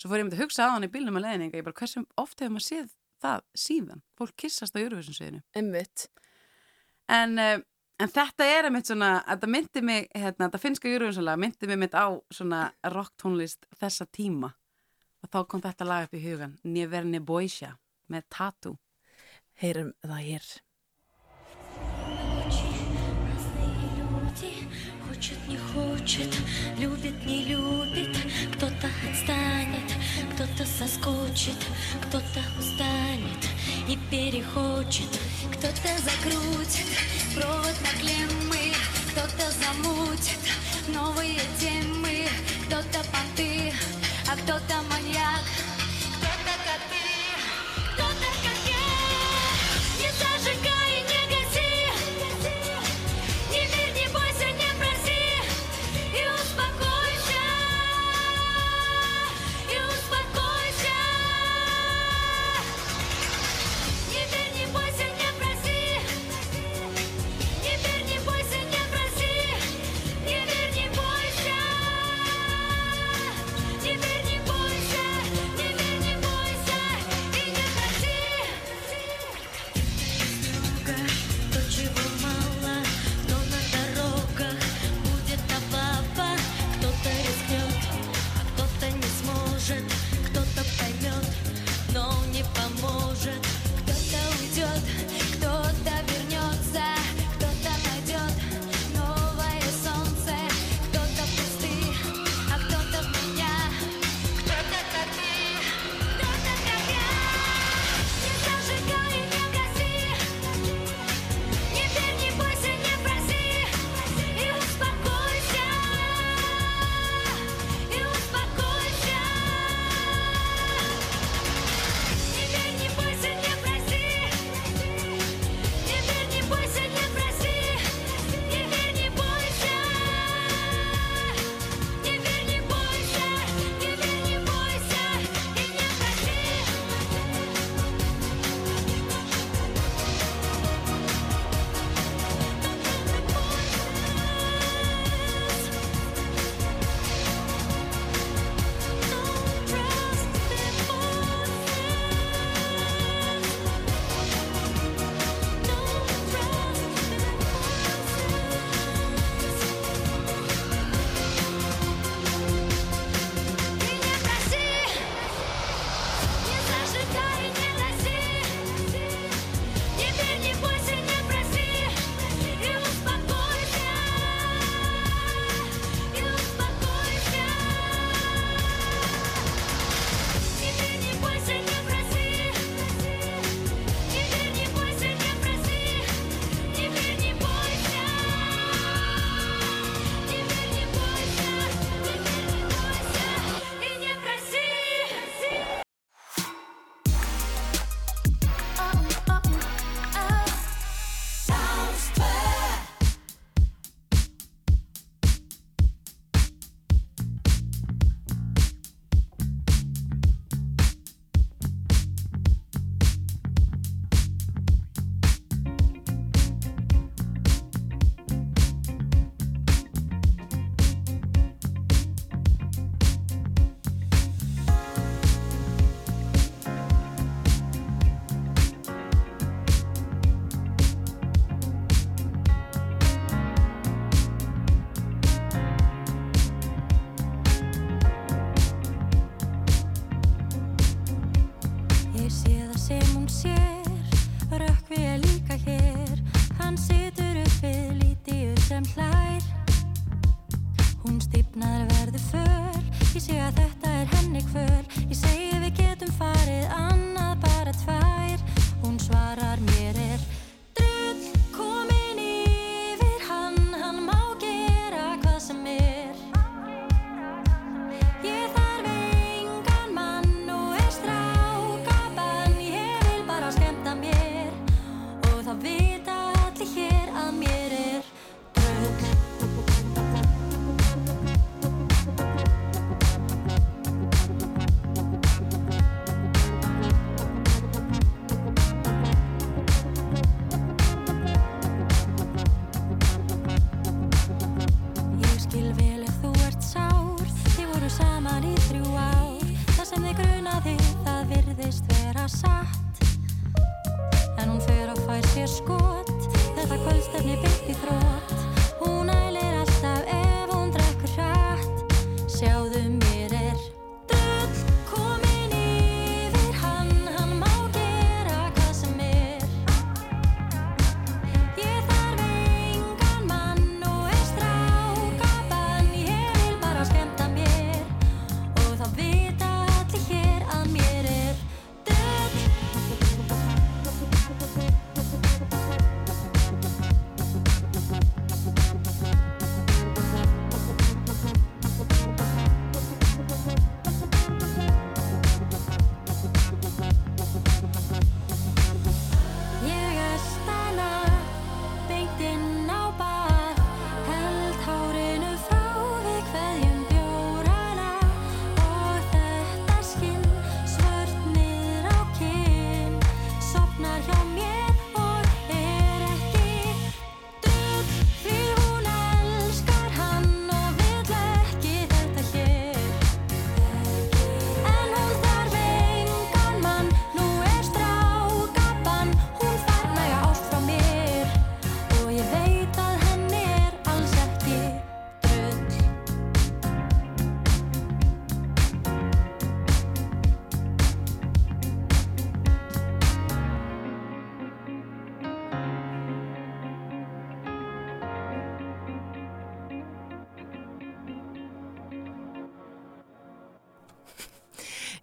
[0.01, 2.05] Svo fór ég myndi að hugsa á hann í bílnum að leiðninga, ég bara, hversu
[2.19, 5.43] oft hefur maður séð það síðan, fólk kissast á Eurovision sviðinu.
[5.55, 6.09] Einmitt.
[7.13, 7.61] En, uh,
[8.02, 11.98] en þetta er einmitt svona, þetta myndi mig, hérna, þetta finnska júruvinsalega myndi mig mitt
[11.98, 12.62] á svona
[12.94, 14.54] rocktónlist þessa tíma.
[15.26, 17.74] Og þá kom þetta lag upp í hugan, Neverni Boysha
[18.12, 18.78] með Tatu.
[19.58, 20.48] Heyrum það hér.
[23.28, 24.54] Разные люди,
[25.08, 26.38] хочет, не хочет,
[26.78, 28.16] любит, не любит,
[28.54, 29.98] кто-то отстанет,
[30.35, 31.57] кто-то соскочит,
[32.07, 33.45] кто-то устанет
[33.87, 35.11] и перехочет,
[35.53, 36.87] кто-то закрутит
[37.35, 38.73] провод на клеммы,
[39.11, 40.39] кто-то замутит
[40.89, 42.27] новые темы,
[42.67, 43.75] кто-то понты,
[44.31, 45.45] а кто-то маньяк,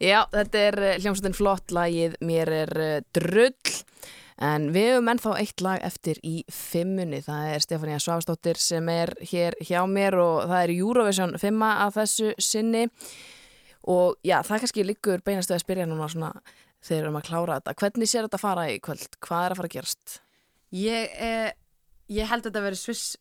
[0.10, 3.54] Já, þetta er eh, hljómsveitin flott lagið Mér er eh, drull
[4.40, 9.12] en við höfum ennþá eitt lag eftir í fimmunni, það er Stefania Svavstóttir sem er
[9.32, 12.86] hér hjá mér og það er Eurovision 5 að þessu sinni
[13.92, 16.32] og já, það kannski liggur beinast við að spyrja núna svona
[16.80, 19.60] þegar við erum að klára þetta, hvernig sér þetta fara í kvöld, hvað er að
[19.60, 20.20] fara að gerast?
[20.80, 21.52] Ég, eh,
[22.16, 23.18] ég held að þetta veri Sviss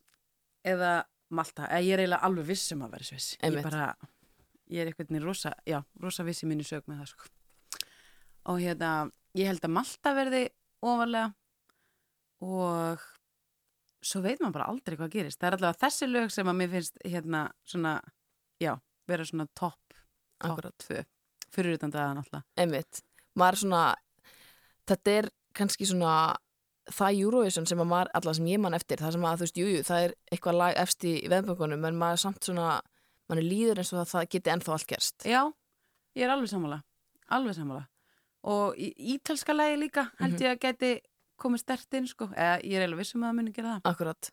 [0.63, 0.93] eða
[1.29, 3.33] Malta, eða ég er eiginlega alveg viss um að veri Sviss.
[3.43, 3.59] Einmitt.
[3.59, 4.08] Ég bara,
[4.69, 7.29] ég er eitthvað rosa, já, rosa viss í mínu sög með það, sko.
[8.49, 8.91] Og hérna,
[9.37, 10.43] ég held að Malta verði
[10.85, 11.29] ofarlega
[12.45, 13.07] og
[13.99, 15.39] svo veit maður bara aldrei hvað gerist.
[15.39, 17.95] Það er allavega þessi lög sem að mér finnst, hérna, svona,
[18.63, 18.73] já,
[19.09, 19.97] vera svona topp,
[20.39, 21.01] topp tvö,
[21.51, 22.45] fyrir utan dagan alltaf.
[22.59, 23.01] Einmitt,
[23.39, 23.83] maður svona
[24.89, 26.13] þetta er kannski svona
[26.89, 29.59] það Eurovision sem að maður, allar sem ég man eftir það sem að þú veist,
[29.59, 32.69] jújú, jú, það er eitthvað lag efst í veðbökunum, en maður er samt svona
[33.29, 35.23] maður líður eins og það, það geti ennþá allt gerst.
[35.25, 35.41] Já,
[36.15, 36.81] ég er alveg sammála
[37.29, 37.87] alveg sammála.
[38.49, 40.41] Og ítalska lagi líka held Mhm.
[40.41, 41.01] ég að geti
[41.39, 43.81] komið stert inn sko, eða ég er eiginlega vissum að það muni gera það.
[43.93, 44.29] Akkurat,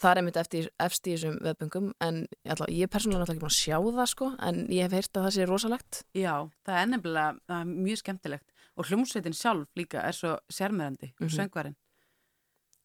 [0.00, 0.68] það er einmitt eftir,
[1.06, 4.36] í þessum veðböngum en allar, ég er persónulega náttúrulega ekki búin að sjá það sko,
[4.40, 6.02] en ég hef heyrt að það sé rosalegt.
[6.12, 8.44] Já, það er nefnilega það er mjög skemmtilegt.
[8.76, 11.36] Og hljómsveitin sjálf líka er svo sérmerandi og Mhm.
[11.38, 11.76] söngvarinn.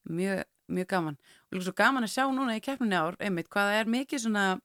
[0.08, 1.16] Mjög, mjög gaman.
[1.50, 4.20] Og líka svo gaman að sjá núna í keppninni ár einmitt hvað það er mikið
[4.24, 4.60] svona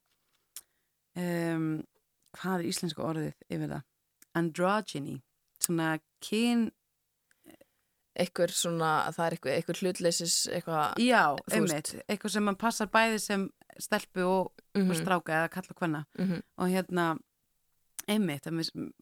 [1.19, 1.65] um,
[2.37, 3.81] hvað er íslenska orðið yfir það?
[4.39, 5.17] Androgyny
[5.61, 5.89] svona
[6.23, 6.69] kyn
[8.21, 11.21] eitthvað svona, það er eitthvað, eitthvað hlutleysis eitthvað Já,
[11.55, 13.45] einmitt, eitthvað sem mann passar bæði sem
[13.81, 16.01] stelpu og, og Mhm, stráka eða kalla kvenna.
[16.19, 16.41] Mhm.
[16.57, 17.05] og hérna
[18.09, 18.53] einmitt, að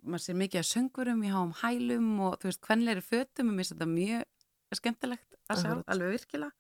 [0.04, 3.64] maður sér mikið að söngurum í háum hælum og þú veist, kvenleiri fötum og mér
[3.64, 4.24] finnst þetta mjög
[4.78, 6.52] skemmtilegt að sjá, alveg virkilega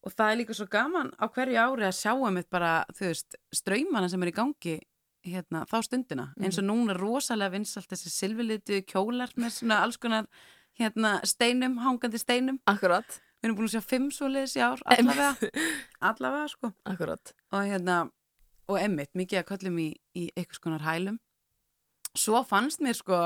[0.00, 3.36] og það er líka svo gaman á hverju ári að sjá einmitt bara, þú veist,
[3.54, 4.76] ströymana sem er í gangi
[5.26, 10.00] hérna, þá stundina eins og núna er rosalega vinsalt þessi silfilitu kjólar með svona alls
[10.00, 10.30] konar
[10.80, 15.50] hérna, steinum, hangandi steinum Akkurat, Við erum búin að sjá fimm svoleiðis í ár, allavega,
[16.10, 16.72] allavega, sko.
[16.84, 17.94] akkurat Og hérna,
[18.68, 21.16] og emmitt, mikið að köllum í, í einhvers konar hælum.
[22.12, 23.22] Svo fannst mér, sko,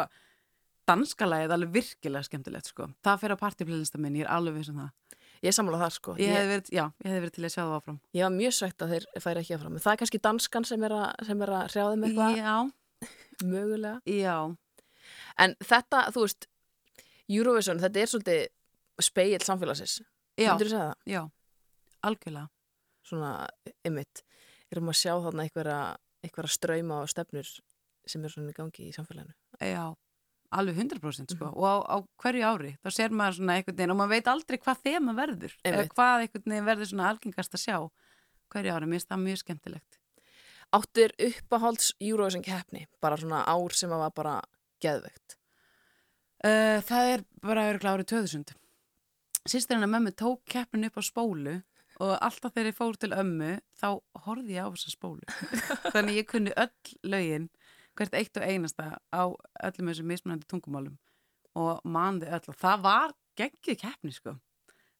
[0.86, 2.86] danskalagið alveg virkilega skemmtilegt, sko.
[3.02, 5.18] Það fyrir á partyplaylista minn, ég er alveg viss um það.
[5.44, 7.74] Ég sammála þar sko Ég hef verið, já, ég hef verið til að sjá það
[7.78, 7.98] áfram.
[8.16, 9.74] Ég var mjög svegt að þeir færi ekki áfram.
[9.84, 12.54] Það er kannski danskan sem er að, sem er að hrjáða með eitthvað, Já,
[13.44, 14.00] mögulega.
[14.08, 14.36] já,
[15.38, 16.46] En þetta, þú veist,
[17.28, 18.42] Eurovision, þetta er svolítið
[19.04, 19.98] speill samfélagsins.
[20.38, 20.94] já, Myndirðu segja það?
[21.12, 21.22] já,
[22.08, 22.48] algjörlega.
[23.04, 23.30] Svona,
[23.84, 24.22] ymmit,
[24.72, 25.78] erum að sjá þarna einhverja,
[26.24, 27.50] einhverja ströyma og stefnur
[28.06, 29.34] sem er svona í gangi í samfélaginu.
[29.60, 29.84] Já,
[30.52, 31.54] alveg 100% sko Mhm.
[31.56, 34.58] og á, á hverju ári þá sér maður svona einhvern veginn og maður veit aldrei
[34.58, 37.78] hvað þema verður eða hvað einhvern veginn verður svona algengast að sjá
[38.54, 39.98] hverju ári, mér finnst það mjög skemmtilegt.
[40.74, 44.34] Áttur uppáhalds Eurovision keppni, bara svona ár sem að var bara
[44.80, 45.36] geðvegt.
[46.44, 48.54] uh, Það er bara örgulega árið 2000
[49.48, 51.62] Sýstirinn að mömmu tók keppin upp á spólu
[52.00, 55.26] og alltaf þegar ég fór til ömmu þá horfði ég á þessa spólu.
[55.94, 56.72] Þannig ég kunni öll
[57.04, 57.48] lögin
[57.98, 59.22] hvert eitt og einasta á
[59.68, 60.96] öllum þessum mismunandi tungumálum
[61.58, 62.42] og manði öll.
[62.50, 64.36] Og það var geggið keppni sko.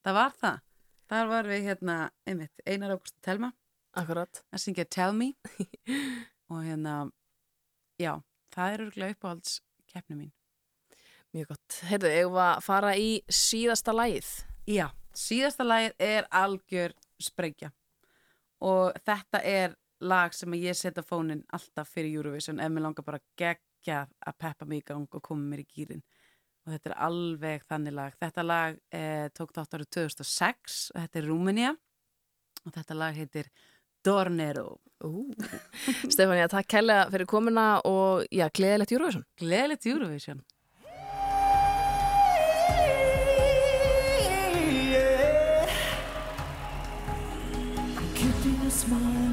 [0.05, 0.63] Það var það.
[1.11, 1.97] Þar var við hérna
[2.29, 3.53] einmitt Einar Ágúst Telma.
[3.95, 4.43] Akkurat.
[4.51, 5.35] að syngja Tell Me.
[6.51, 7.11] Og hérna
[8.01, 8.17] já,
[8.55, 10.33] það er örgulega uppáhalds keppni mín.
[11.35, 11.79] Mjög gott.
[11.89, 14.29] Heyrðu, eigum við að fara í síðasta lagið?
[14.71, 17.71] Já, síðasta lagið er algjör sprengja.
[18.65, 23.23] Og þetta er lag sem ég setja fónin alltaf fyrir Eurovision ef mér langar bara
[23.39, 26.05] gegja að peppa mig í gang og koma mér í gýrin
[26.65, 28.17] og þetta er alveg þannig lag.
[28.21, 31.75] Þetta lag eh, tók þátt árið 2006 og þetta er Rúmenía.
[32.65, 33.51] Og þetta lag heitir
[34.05, 34.79] Dornero.
[36.13, 39.27] Stefania, takk kærlega fyrir komuna og já, gleðilegt Eurovision.
[39.41, 40.41] Gleðilegt Eurovision.
[48.15, 49.24] Keeping a smile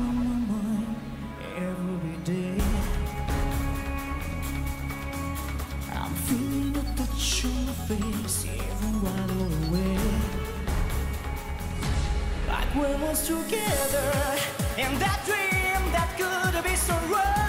[7.96, 9.98] face even right all the way.
[12.48, 14.12] Like we was together
[14.78, 17.41] in that dream that could be so right.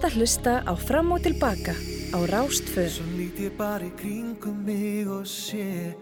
[0.00, 1.74] ert að hlusta á Fram og Tilbaka
[2.16, 2.88] á Rástföð.
[2.88, 5.92] Svo lít ég bara í kringum mig og sé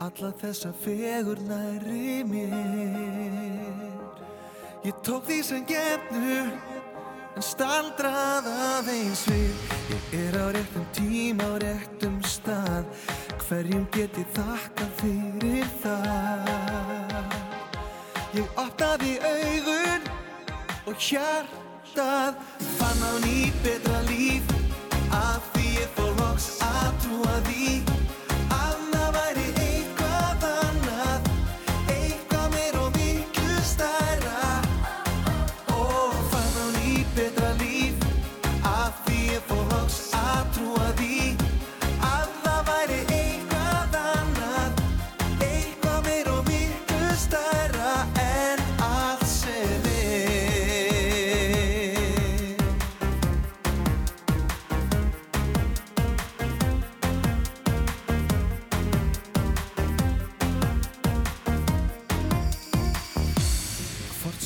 [0.00, 3.84] alla þessa fegurnar í mér.
[4.88, 6.23] Ég tók því sem gefnu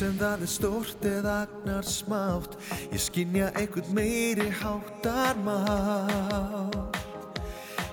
[0.09, 2.57] um það er stort eða agnar smátt.
[2.93, 6.97] Ég skinja einhvern meiri háttar mátt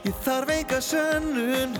[0.05, 1.75] Ég þarf enga sönnun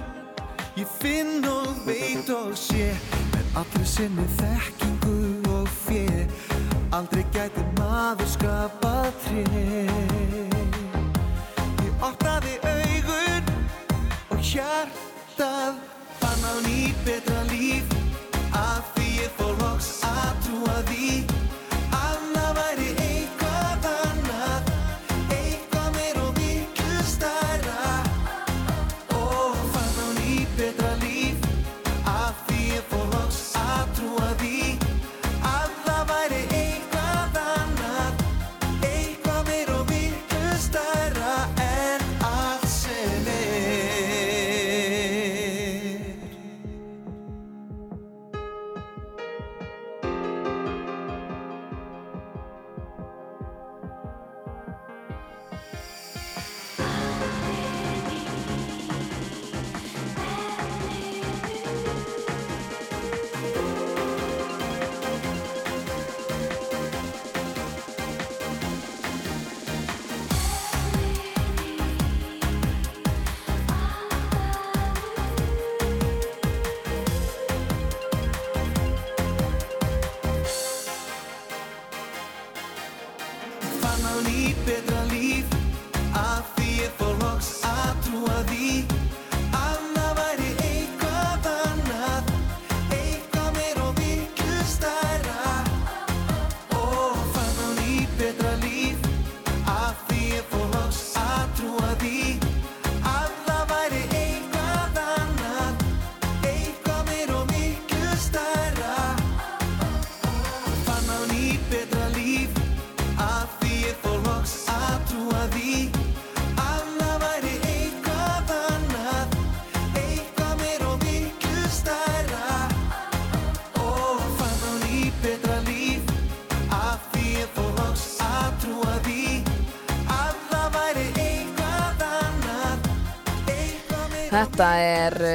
[0.75, 2.89] Ég finn og veit og sé.
[3.37, 5.19] En allir sinni þekkingu
[5.55, 6.25] og fjö
[6.95, 9.85] Aldrei gæti maður skapað tré.
[11.85, 13.53] Ég opnaði augun
[14.31, 15.79] og hjartað
[16.19, 17.89] Fann á nýtt betra líf.
[18.55, 18.94] Að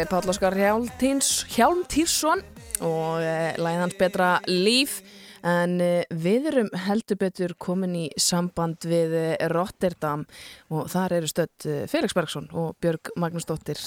[0.08, 2.40] Páll Óskar Hjálmtýrsson
[2.80, 4.94] og uh, læðið hans betra líf
[5.44, 10.22] en uh, við erum heldur betur komin í samband við uh, Rotterdam
[10.72, 13.80] og þar eru stödd Felix Bergsson og Björg Magnúsdóttir.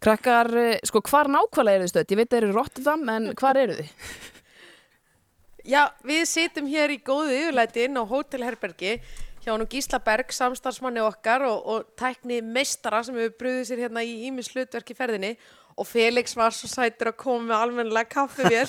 [0.00, 0.48] Krakkar,
[0.88, 2.14] sko hvar nákvæmlega eru þið stödd?
[2.14, 3.92] Ég veit að eru Rotterdam en hvar eru þið?
[5.74, 8.96] Já, við sitjum hér í góðu yfirlæti inn á hótelherbergi
[9.42, 14.04] hjá nú Gísla Berg, samstarfsmanni okkar og, og tækni meistara sem hefur brúðið sér hérna
[14.06, 15.32] í Ímis hlutverk í ferðinni
[15.72, 18.68] og Felix var svo sætur að koma með almennilega kaffi vél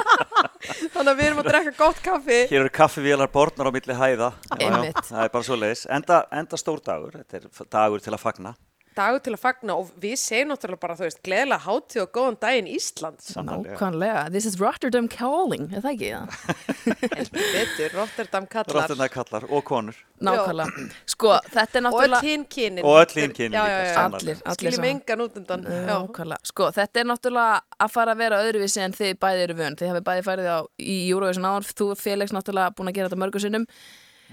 [0.94, 4.30] þannig að við erum að drekka gott kaffi Hér eru kaffivélar borðnar á milli hæða.
[4.58, 4.92] Já, já.
[5.00, 5.84] Það er bara svo leiðis.
[5.92, 7.18] Enda, enda stór dagur.
[7.20, 8.54] Þetta er dagur til að fagna.
[8.96, 12.36] Dagur til að fagna og við segjum náttúrulega bara, þú veist, gleðilega hátíð og góðan
[12.42, 13.74] daginn Íslands Sannarlega.
[13.74, 16.10] Nákvæmlega, this is Rotterdam calling, er það ekki?
[16.84, 17.30] Það?
[17.34, 18.76] betur, Rotterdam kallar.
[18.78, 19.98] Rottina kallar og konur.
[20.24, 22.84] Nákvæmlega, sko þetta er og öll náttúrulega hinn kynin.
[22.84, 23.98] Og öll hin kynin Já, já, já.
[24.04, 25.66] Allir, allir skiljum engan út undan.
[25.90, 29.78] Nákvæmlega, sko þetta er náttúrulega að fara að vera öðruvísi en þið bæði eru vön,
[29.80, 33.22] þið hafið bæði farið á í Eurovision áður, þú Felix náttúrulega búin að gera þetta
[33.24, 33.66] mörgu sinnum.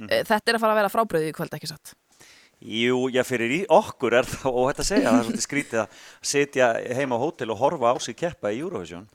[0.07, 1.95] Eh, þetta er að fara að vera frábröðið í kvöld ekki satt
[2.62, 6.01] Jú, já, fyrir okkur er það óhætt að segja, það er svolítið skrítið að
[6.32, 9.07] sitja heima á hótel og horfa á sig keppa í Eurovision.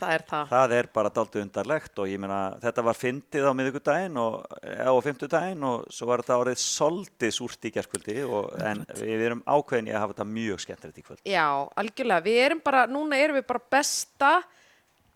[0.00, 3.52] það er það Það er bara dálítið undarlegt og ég meina, þetta var fyndið á
[3.54, 8.82] miðvikudaginn og á fimmtudaginn og svo var þetta árið soldið súrt í gerkvöldi og en
[8.98, 11.22] við erum ákveðin í að hafa þetta mjög skemmtilegt í kvöld.
[11.30, 11.46] Já,
[11.78, 12.26] algjörlega.
[12.26, 14.32] Við erum bara, núna erum við bara besta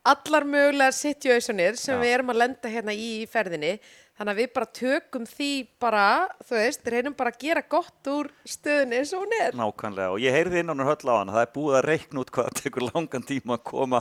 [0.05, 2.03] allar mögulegar situationir sem Já.
[2.03, 3.79] við erum að lenda hérna í ferðinni.
[4.15, 5.49] Þannig að við bara tökum því
[5.83, 6.05] bara,
[6.47, 9.57] þú veist, reynum bara að gera gott úr stöðunni eins og hún er.
[9.59, 12.31] Nákvæmlega og ég heyrði innan úr höll á hann það er búið að reikna út
[12.31, 14.01] hvað það tekur langan tíma að koma,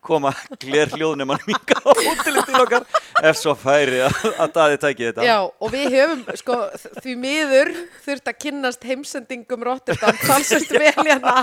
[0.00, 0.30] koma
[0.64, 2.86] gler hljóðnum að minga á hótelum til okkar
[3.20, 5.26] ef svo færi að, að daði tæki þetta.
[5.28, 6.56] Já, og við höfum, sko,
[7.04, 7.70] því miður
[8.06, 11.34] þurft að kynnast heimsendingum Rotterdam, talsast vel hérna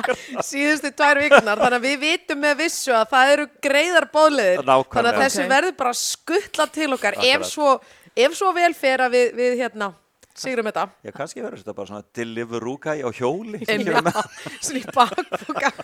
[0.42, 5.14] síðustu tvær vikunar, þannig að við vitum með vissu að það eru greiðar bóðleðir, þannig
[5.14, 5.54] að þessu Ok.
[5.54, 7.78] verður bara skuttla til okkar, ef svo,
[8.26, 9.92] ef svo vel fer að við, við hérna,
[10.38, 10.86] sigurum þetta.
[11.06, 13.62] Já, kannski verður þetta bara svona deliverúka á hjóli.
[13.66, 14.20] kemur með.
[14.66, 15.72] Svona í bakboka.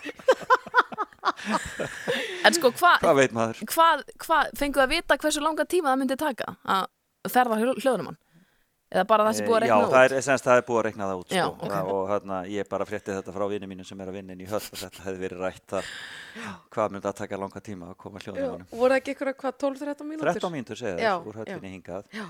[2.43, 3.59] En sko, hvað Hvað veit maður?
[3.71, 3.88] hva,
[4.25, 8.17] hva, fenguð að vita hversu langa tíma það myndi taka að ferða hljóðnumann?
[8.93, 10.11] Eða bara það sem búið að Eh, Já, rekna það út?
[10.13, 11.53] er, semst, það er búið að reikna það út Já, sko.
[11.53, 11.71] ok.
[11.73, 14.43] það, og hérna, ég bara frétti þetta frá vinni mínum sem er að vinna inn
[14.43, 15.89] í höll og þetta hefði verið rætt þar
[16.75, 19.57] hvað myndi að taka langa tíma að koma Já, hljóðnum voru það ekki eitthvað, hvað,
[19.65, 20.31] 12-13 mínútur?
[20.37, 22.25] 13 mínútur segja Já, þess úr höllinni hingað Já.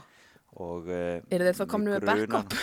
[0.56, 2.58] og uh, Eru þeir þá komnir með backup?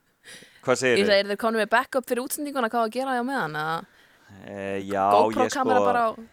[0.64, 1.14] Hvað segir þið?
[1.20, 3.60] eru þeir konum með backup fyrir útsendinguna hvað að gera á meðan?
[3.62, 3.82] Eða
[4.34, 6.24] Uh, já, GoPro ég sko.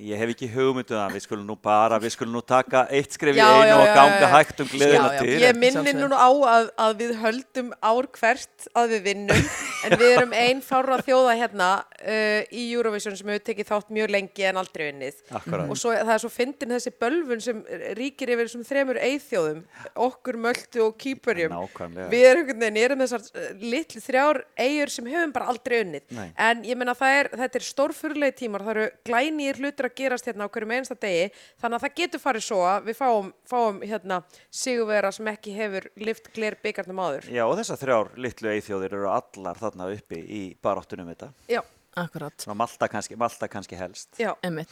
[0.00, 3.36] Ég hef ekki hugmyndu það, við skulum nú bara við skulum nú taka eitt skref
[3.36, 4.30] í einu já, og ganga já.
[4.34, 8.94] hægt um gleðina til Ég minni núna á að, að við höldum ár hvert að
[8.94, 9.42] við vinnum
[9.84, 14.14] en við erum einn fára þjóða hérna uh, í Eurovision sem hefur tekið þátt mjög
[14.16, 15.66] lengi en aldrei unnið Akkurat.
[15.68, 17.62] og svo, það er svo fyndin þessi bölvun sem
[17.98, 19.62] ríkir yfir þessum þremur eithjóðum
[20.08, 22.08] okkur, möltu og kýpurjum Nákvæmlega.
[22.12, 26.30] við erum veginn, erum þessar uh, litlu þrjár eigur sem höfum bara aldrei Nei.
[26.36, 30.52] en ég er, þetta er stórfurlegi tímar það eru glænýr hlutur að gerast hérna á
[30.54, 31.26] hverjum einsta degi,
[31.60, 34.22] þannig að það getur farið svo að við fáum, fáum hérna
[34.62, 37.28] sigurvera sem ekki hefur lift gler byggarnum áður.
[37.34, 41.32] Já, og þessar þrjár litlu eithjóðir eru allar þarna uppi í baráttunum þetta.
[41.50, 41.62] Já,
[41.98, 44.14] Akkurat, Svona Malta kannski, Malta kannski helst.
[44.20, 44.70] Já, emmitt.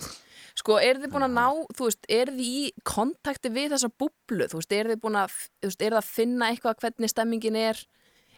[0.59, 4.47] Sko, eru þið búin að ná, þú veist, eru þið í kontakti við þessa búblu?
[4.47, 7.59] Þú veist, eru þið búin að, þú veist, eru þið að finna eitthvað hvernig stemmingin
[7.59, 7.83] er?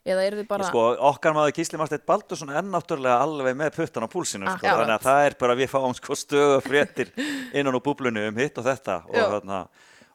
[0.09, 0.69] Eða eru þið bara...
[0.71, 4.55] Sko, okkar maður Gísli Marsteinn Baldursson er náttúrulega alveg með puttan á púlsinu sko.
[4.57, 4.79] Akkurat.
[4.81, 7.13] þannig að það er bara við fáum sko stöðu fréttir
[7.59, 9.27] innan á búblunu um hitt og þetta og, Já.
[9.35, 9.59] þarna,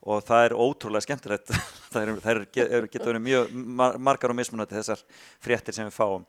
[0.09, 1.53] og það er ótrúlega skemmtilegt
[1.93, 5.05] það er, það er, er, getur verið mjög mar- margar og mismunandi þessar
[5.45, 6.25] fréttir sem við fáum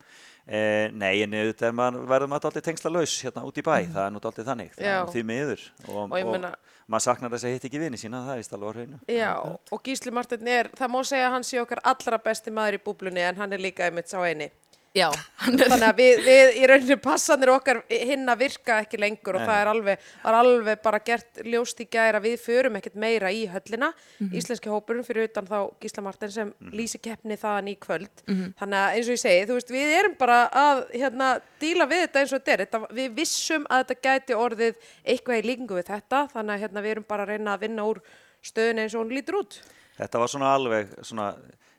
[0.46, 4.04] Eh, nei, en auðvitað maður, verður maður alltaf tengsla laus hérna út í bæ, það
[4.04, 4.74] er nú alltaf þannig.
[4.76, 5.64] Það er því miður.
[5.88, 6.52] Og, Og meina-
[6.86, 9.00] maður saknar þess að hitt ekki vini sína, það er á hreinu.
[9.10, 9.32] Já
[9.72, 12.82] og Gísli Martin er, það má segja að hann sé okkar allra besti maður í
[12.86, 14.50] búblunni en hann er líka einmitt sá eini
[14.96, 15.10] Já,
[15.44, 19.48] þannig að við, við í rauninu passanir okkar hinn að virka ekki lengur og Nei.
[19.50, 23.42] það er alveg, var alveg bara gert ljóst í gæra við förum ekkert meira í
[23.52, 23.90] höllina
[24.30, 28.24] íslenski hópurinn fyrir utan þá Gísla Martin sem lýsi keppni þaðan í kvöld.
[28.56, 31.30] Þannig að eins og ég segi, þú veist, við erum bara að hérna,
[31.60, 32.64] díla við þetta eins og þetta er.
[32.64, 36.86] Þetta, við vissum að þetta gæti orðið eitthvað í líkingu við þetta þannig að hérna,
[36.86, 38.02] við erum bara að reyna að vinna úr
[38.46, 39.60] stöðun eins og hún lítur út.
[39.96, 41.30] Þetta var svona alveg svona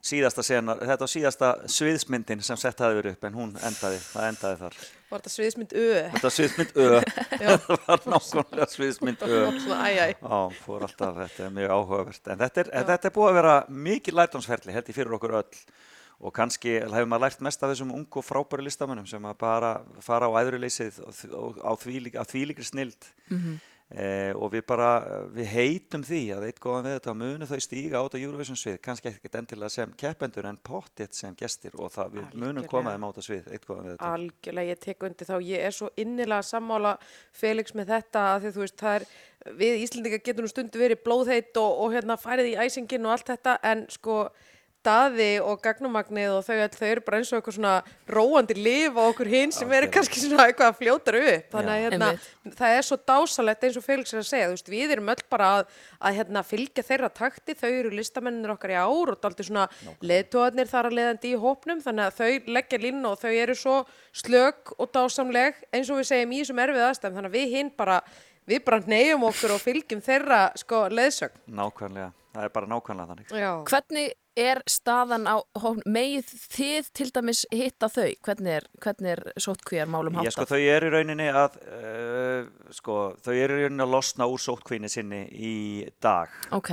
[0.08, 4.28] síðasta senar, þetta var síðasta sviðsmyndin sem sett hafi verið upp en hún endaði, það
[4.32, 4.78] endaði þar.
[5.10, 6.88] var þetta sviðsmynd Ö Þetta var sviðsmynd Ö,
[7.42, 9.42] það var nákvæmlega sviðsmynd Ö.
[9.68, 12.32] Já, fór alltaf, þetta er mjög áhugavert.
[12.34, 13.56] En þetta er, þetta er búið að vera
[13.88, 15.62] mikið lærdómsferli held ég fyrir okkur öll
[16.18, 19.76] og kannski hefur maður lært mest af þessum ungu og frábæru listamönnum sem að bara
[20.02, 23.60] fara á og á þvílík, á þvílíkri snild Mhm.
[23.92, 24.90] Eh, og við bara,
[25.34, 28.80] við heitum því að eitt góðan við þetta munu þau stíga át á Eurovision svið,
[28.88, 32.74] kannski ekkert endilega sem keppendur en pottitt sem gestir og það við munum Algjörlega.
[32.74, 35.70] koma þeim át á svið, eitt góðan við þetta Algjörlega, ég tek undir þá, ég
[35.70, 36.98] er svo innilega sammála
[37.32, 39.08] Felix með þetta að því þú veist, það er,
[39.64, 43.60] við Íslendingar getum stundu verið blóðheit og, og hérna farið í æsingin og allt þetta,
[43.72, 44.22] en sko
[44.88, 47.74] daði og gagnumagnið og þau, þau eru bara eins og eitthvað svona
[48.10, 51.84] róandi lif á okkur hinn sem eru kannski svona eitthvað að fljóta upp, þannig að
[51.86, 52.10] hérna,
[52.62, 55.24] það er svo dásalegt eins og Felix er að segja, þú veist, við erum öll
[55.34, 59.48] bara að, að hérna, fylgja þeirra takti, þau eru listamennir okkar í ár og daldi
[59.48, 59.68] svona
[60.02, 63.78] leðtóðarnir þar að leiðandi í hópnum, þannig að þau leggja línu og þau eru svo
[64.16, 67.74] slög og dásamleg eins og við segjum í þessum erfið aðstæðum, þannig að við hinn
[67.78, 67.98] bara,
[68.48, 71.44] við bara neyjum okkur og fylgjum þeirra sko leðsögn.
[71.60, 73.36] Nákvæmlega, það er bara nákvæmlega þannig.
[73.36, 73.52] Já.
[73.68, 75.42] Hvernig er staðan á
[75.90, 78.12] megið þið til dæmis hitta þau?
[78.28, 80.54] Hvernig er, hvernig er sótkvíjar málum Já, sko, háttað?
[80.54, 84.92] þau eru í rauninni að uh, sko, þau eru í rauninni að losna úr sótkvíni
[84.94, 85.56] sinni í
[86.04, 86.72] dag Ok,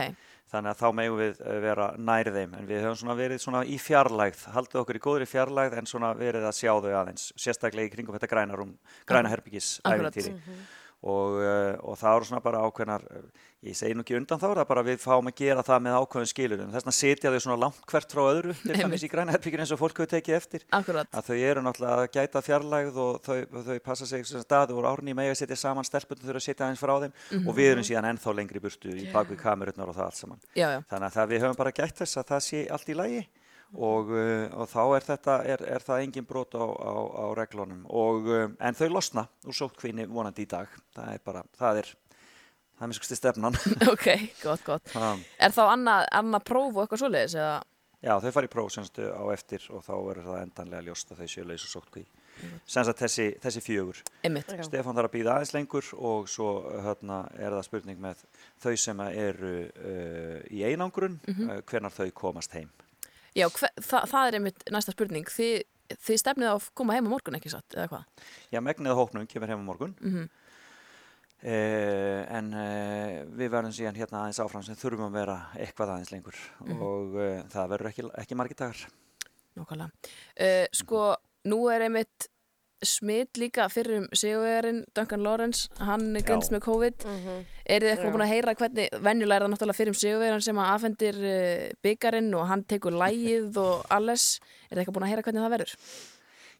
[0.53, 3.65] þannig að þá megum við uh, vera nær þeim en við höfum svona verið svona
[3.65, 7.91] í fjarlægð haldið okkur í góðri fjarlægð en svona verið að sjá þau aðeins, sérstaklega
[7.91, 8.65] í kringum þetta græna
[9.09, 10.13] græna herbyggis Akkurat.
[10.13, 10.37] ævintýri
[11.05, 13.25] og, uh, og það eru svona bara ákveðnar uh,
[13.65, 15.97] ég segi nú ekki undan þá, það er bara við fáum að gera það með
[16.01, 19.35] ákveðin skilurum, þess vegna sitja þau svona langt hvert frá öðru, til dæmis í græna
[19.35, 20.67] herbyggin eins og fólk hefur tekið eftir.
[20.77, 21.09] Akkurat.
[21.13, 24.77] að þau eru náttúrulega að gæta fjarlægð og þau, og þau passa sig sem staði
[24.77, 27.15] úr árni með að setja saman stelpunum þurfa að setja aðeins frá þeim.
[27.31, 27.49] Mhm.
[27.49, 30.45] og við erum síðan ennþá lengri burtu í bakvið kamerunnar og það allt saman.
[30.53, 30.81] Já, já.
[30.91, 33.25] þannig að það, við höfum bara gætt þess að það sé allt í lagi
[33.75, 37.85] og, uh, og þá er þetta er, er það engin brot á, á, á reglunum.
[37.91, 40.69] Og, um, en þau losna úr sótkvinni vonandi í dag.
[40.95, 41.93] Það er bara, það er
[42.75, 43.55] það er mjög skusti stefnan.
[43.95, 44.09] Ok,
[44.43, 44.91] gott, gott.
[45.39, 47.63] Er þá annað, annað próf og eitthvað svoleiðis eða?
[48.05, 51.23] Já, þau fara í próf semstu á eftir og þá verður það endanlega ljóst að
[51.23, 52.03] þau séu laus og sótkví
[52.69, 54.01] semst að þessi, þessi fjögur.
[54.27, 54.51] Einmitt.
[54.67, 56.49] Stefán þarf að býða aðeins lengur og svo
[56.85, 58.25] hérna, er það spurning með
[58.61, 61.47] þau sem eru uh, í einangrun Mhm.
[61.49, 62.69] uh, hvenar þau komast heim
[63.35, 65.27] Já, hver, það, það er einmitt næsta spurning.
[65.27, 65.55] Þið,
[66.07, 68.05] þið stefnið á að koma heim á morgun ekki satt, eða hvað?
[68.55, 70.29] Já, megnið af hópnum kemur heim á morgun Mhm.
[71.45, 76.13] uh, en uh, við verðum síðan hérna aðeins áfram sem þurfum að vera eitthvað aðeins
[76.15, 76.83] lengur Mhm.
[76.83, 78.85] og uh, það verður ekki, ekki margir dagar
[79.55, 79.91] Nákvæmlega.
[80.35, 81.03] Uh, sko,
[81.47, 82.29] nú er einmitt
[82.83, 86.37] smitt líka fyrir um sigurvegarinn Duncan Lawrence, hann er Já.
[86.53, 87.05] með COVID.
[87.05, 87.45] Mhm.
[87.65, 88.15] Er þið eitthvað Já.
[88.17, 91.69] búin að heyra hvernig, venjulega er það náttúrulega fyrir um sigurvegarinn sem að afhendir uh,
[91.87, 94.41] byggarinn og hann tekur lægið og alles.
[94.71, 95.77] Er þið eitthvað búin að heyra hvernig það verður?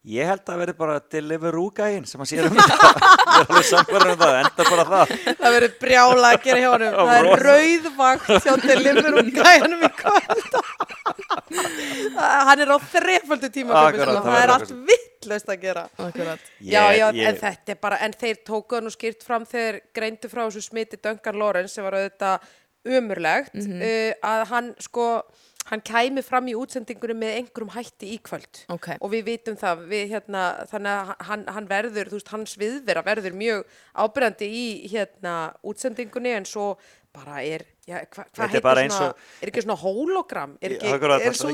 [0.05, 4.11] Ég held að verður bara Deliveroo-gæinn sem að sér um þetta ég er alveg samkvæður
[4.13, 6.91] um það, enda bara það Það verður brjála að gera hjá honum.
[6.93, 10.45] Já, Það er rauðvakt hjá Deliveroo gæjanum í kvöld.
[11.55, 15.85] Hann er á þreföldu tíma Akkurat, það það er allt vittlust að gera.
[15.99, 16.51] Akkurat.
[16.61, 20.29] Já, já, ég- en þetta er bara, en þeir tókuðu nú skýrt fram þegar greindu
[20.33, 22.41] frá þessu smiti Duncan Lawrence sem var auðvitað
[22.85, 23.81] umurlegt, Mhm.
[23.81, 25.23] uh, að hann sko,
[25.71, 28.89] hann kæmi fram í útsendingunum með einhverjum hætti í kvöld Ok.
[29.01, 33.33] og við vitum það, við hérna, þannig að hann, hann verður, veist, hans viðvera verður
[33.33, 33.65] mjög
[33.97, 36.77] ábyrjandi í hérna útsendingunni en svo
[37.15, 40.71] bara er, já, hva, er bara heitir eins svona, og- er ekki svona hologram, er
[40.77, 41.51] ekki, Akkurat, er það svo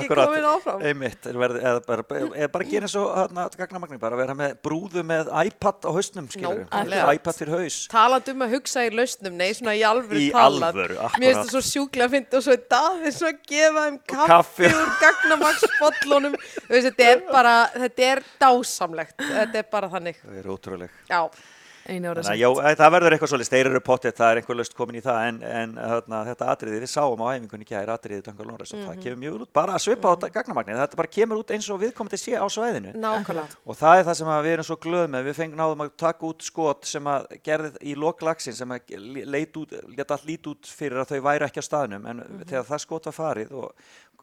[0.00, 0.82] akkurat, komin áfram?
[0.90, 2.02] einmitt, er verið, eða bara,
[2.36, 6.66] eða bara gera svo hérna, gagnamagni, bara vera með brúðu með iPad á hausnum, skilur
[6.68, 7.14] Nákvæmlega.
[7.16, 10.68] iPad fyrir haus talandi um að hugsa í lausnum, nei, svona í alvöru Í talað.
[10.74, 11.46] alvöru, Mér finnst akkurat.
[11.46, 14.64] það svo sjúklega að finna og svo er Davíð svona að gefa þeim kaffi, kaffi.
[14.70, 16.34] úr gagnamagsbollunum.
[16.70, 19.16] Þetta er bara, þetta er dásamlegt.
[19.20, 20.16] Þetta er bara þannig.
[20.24, 21.22] Það er ótrúleg Já.
[21.88, 24.56] Einu ára Þannig að já, það verður eitthvað svolítið, þeir eru pottet, það er einhver
[24.60, 28.24] löst komin í það en, en hérna, þetta atriði, við sáum á æfingunni gæri atriði
[28.26, 29.02] Duncan Lawrence og það Mhm.
[29.04, 32.18] kemur mjög út, bara að svipa á gagnamagni, þetta bara kemur út eins og viðkomandi
[32.20, 32.92] sé á svæðinu.
[33.00, 33.56] Nákvæmlega.
[33.66, 35.90] Og það er það sem að við erum svo glöð með, við fengum náðum að
[35.96, 38.80] taka út skot sem að gerði í loklagsin sem að
[39.26, 42.44] leta allt lít út fyrir að þau væri ekki á staðnum en Mhm.
[42.46, 43.72] þegar það skot var farið og,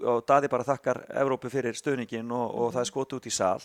[0.04, 3.62] og Daði bara þakkar Evrópu fyrir stöðningin og, og það er skot út í sal,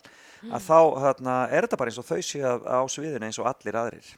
[0.48, 3.80] að þá þarna, er þetta bara eins og þau séu á sviðinu eins og allir
[3.82, 4.12] aðrir.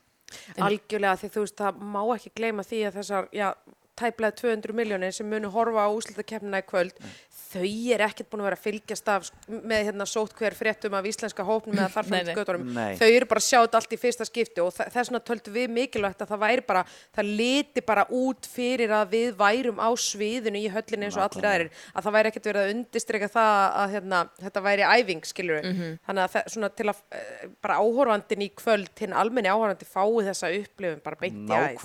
[0.59, 3.49] Algjörlega, því þú veist, það má ekki gleyma því að þessar, já,
[3.99, 6.97] tæplega 200 miljónir sem munu horfa á úslitakeppnina í kvöld,
[7.55, 11.07] þau er ekkert búin að vera að fylgjast af með hérna sótt hver fréttum af
[11.09, 12.25] íslenska hópnum eða þar Nei, fram nei.
[12.29, 12.73] til göttunum.
[12.75, 12.97] Nei.
[13.01, 15.75] Þau eru bara að sjá þetta allt í fyrsta skipti og þess vegna töldum við
[15.79, 16.83] mikilvægt að það væri bara,
[17.15, 21.49] það liti bara út fyrir að við værum á sviðinu í höllinu eins og allir
[21.51, 23.53] aðrir, að það væri ekkert verið að undistreka það
[23.85, 25.71] að hérna, þetta væri æfing, skilur við.
[25.71, 25.99] Mhm.
[26.09, 30.29] Þannig að það, svona til að eh, bara áhorfandin í kvöld, hinn almenni áhorfandi fái
[30.31, 31.79] þessa upplifun bara beint í æð.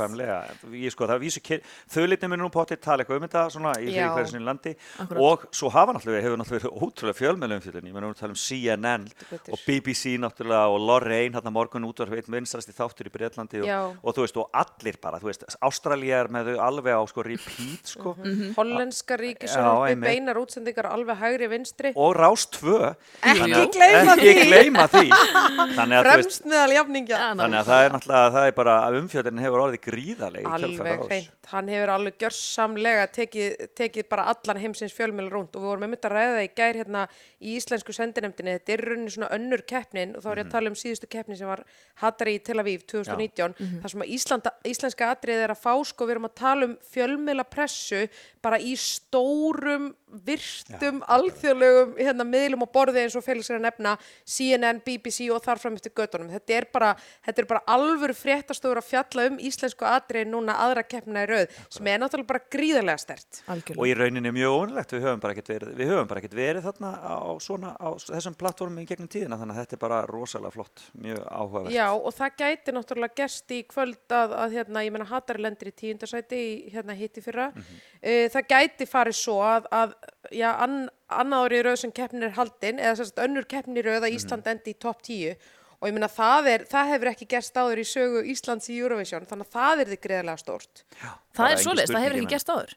[5.59, 8.05] Ég í og og svo hafa náttúrulega, hefur náttúrulega verið ótrúlega fjölmjölum fyrir ég menn
[8.07, 9.07] að tala um CNN
[9.51, 13.79] og BBC náttúrulega og Lorraine, hann morgun útvarf einn vinstrasti þáttur í Breitlandi Já.
[13.89, 17.03] og, og þú veist, og allir bara, þú veist, Ástralía er með þau alveg á
[17.09, 18.15] sko repeat, sko.
[18.19, 18.53] Mhm.
[18.55, 21.93] Hollenska Já, ríkisjónarbi, beinar útsendingar alveg hægri vinstri.
[21.95, 24.47] og Rás 2 Ekki gleyma ekki því.
[24.47, 25.05] gleyma því.
[25.09, 27.17] Þannig að, þú veist, Fremst meðal jafningja.
[27.35, 31.05] þannig að það er náttúrulega það er bara umfjöldin hefur orðið gríðaleg í kjölfar Alveg
[31.09, 35.85] hreint, hann hefur alveg gjörsamlega tekið, tekið bara allan heimsins fjölmjölu rúnd og við vorum
[35.85, 37.03] einmitt að ræða það í gær hérna
[37.39, 40.53] í íslensku sendinemdini, þetta er í rauninni svona önnur keppnin og þá er ég að
[40.53, 41.63] tala um síðustu keppnin sem var
[41.99, 46.05] Hattari í Tel Aviv 2019, þar sem að Íslanda, íslenska atrið er að fá sko,
[46.05, 48.05] við erum að tala um fjölmjöla pressu
[48.41, 49.89] bara í stórum,
[50.25, 53.95] virtum, alþjóðlegum hérna, miðlum og borði eins og að nefna
[54.25, 56.31] CNN, BBC og þar fram eftir göttunum.
[56.33, 56.93] Þetta er bara,
[57.27, 61.59] þetta er bara alvöru fréttastofur að fjalla um íslensku atrið núna aðra keppna í rauð
[61.69, 63.43] sem er náttúrulega bara gríðarlega stert.
[63.75, 66.67] og í rauninni mjög ónulegt, við höfum bara ekkert verið, við höfum bara ekkert verið
[66.67, 70.55] þarna á, svona, á þessum plattformum í gegnum tíðina þannig að þetta er bara rosalega
[70.55, 71.75] flott, mjög áhugavert.
[71.75, 75.71] Já, og það gæti náttúrulega gerst í kvöld að, að hérna, ég menna Hattari lendir
[75.71, 77.51] í tíundarsæti í hérna hitti fyrra.
[77.55, 77.85] mm
[78.33, 79.93] það gæti farið svo að, að
[80.35, 83.85] já, ann, annað ári í rauð sem keppnin er haldin, eða sérst önnur keppnin í
[83.85, 85.35] rauð að Ísland endi í topp 10
[85.79, 89.27] og ég menna það, er, það hefur ekki gerst áður í sögu Íslands í Eurovision,
[89.29, 90.83] þannig að það er þið greiðlega stórt.
[90.99, 92.75] Það bara er engin svoleiðis, það hefur ekki gerst áður.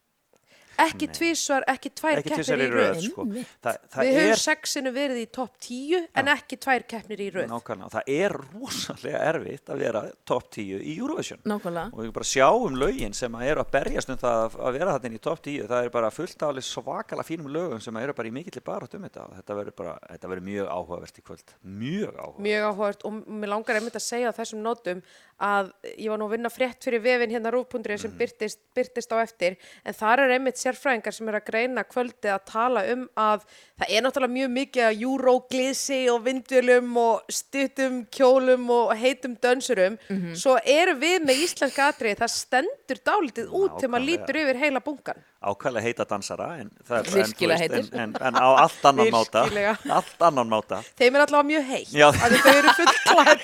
[0.82, 3.02] Ekki tvísvar, ekki tvær ekki keppnir í í röð, rauð.
[3.06, 3.24] sko.
[3.62, 3.72] Þa,
[4.02, 7.48] Við höfum er sexinu verið í topp 10 en ekki tvær keppnir í rauð.
[7.52, 11.38] nákvæmlega, það er rosalega erfitt að vera topp 10 í Eurovision.
[11.44, 11.92] Nákvæmlega.
[11.92, 14.98] og við bara sjáum lögin sem að eru að berjast um það að- að vera
[14.98, 18.12] þetta í topp 10 það er bara fullt af alveg svakala fínum lögum sem eru
[18.14, 21.22] bara í mikill barátt um þetta og þetta verður bara, þetta verður mjög áhugavert í
[21.22, 25.02] kvöld mjög áhugavert Mjög áhugavert og mér langar einmitt að segja þessum nótum
[25.42, 29.18] að ég var nú að vinna frétt fyrir vefin hérna rúf.ri sem byrtist, byrtist á
[29.22, 33.44] eftir en þar er einmitt sérfræðingar sem er að greina kvöldið að tala um að
[33.82, 39.99] það er náttúrulega mjög mikið að júróglisi og vindvélum og stuttum kjólum og heitum dönsurum.
[40.09, 40.35] Mhm.
[40.39, 44.81] svo eru við með íslenska atriði það stendur dálítið út þegar maður lítur yfir heila
[44.81, 49.43] bunkan ákvæmlega heita dansara en, það er, en, en, en, en á allt annan máta.
[49.90, 50.82] Allt annan máta.
[50.94, 52.09] Þeim er allavega mjög heitt Já.
[52.15, 53.40] að þau eru fullklæð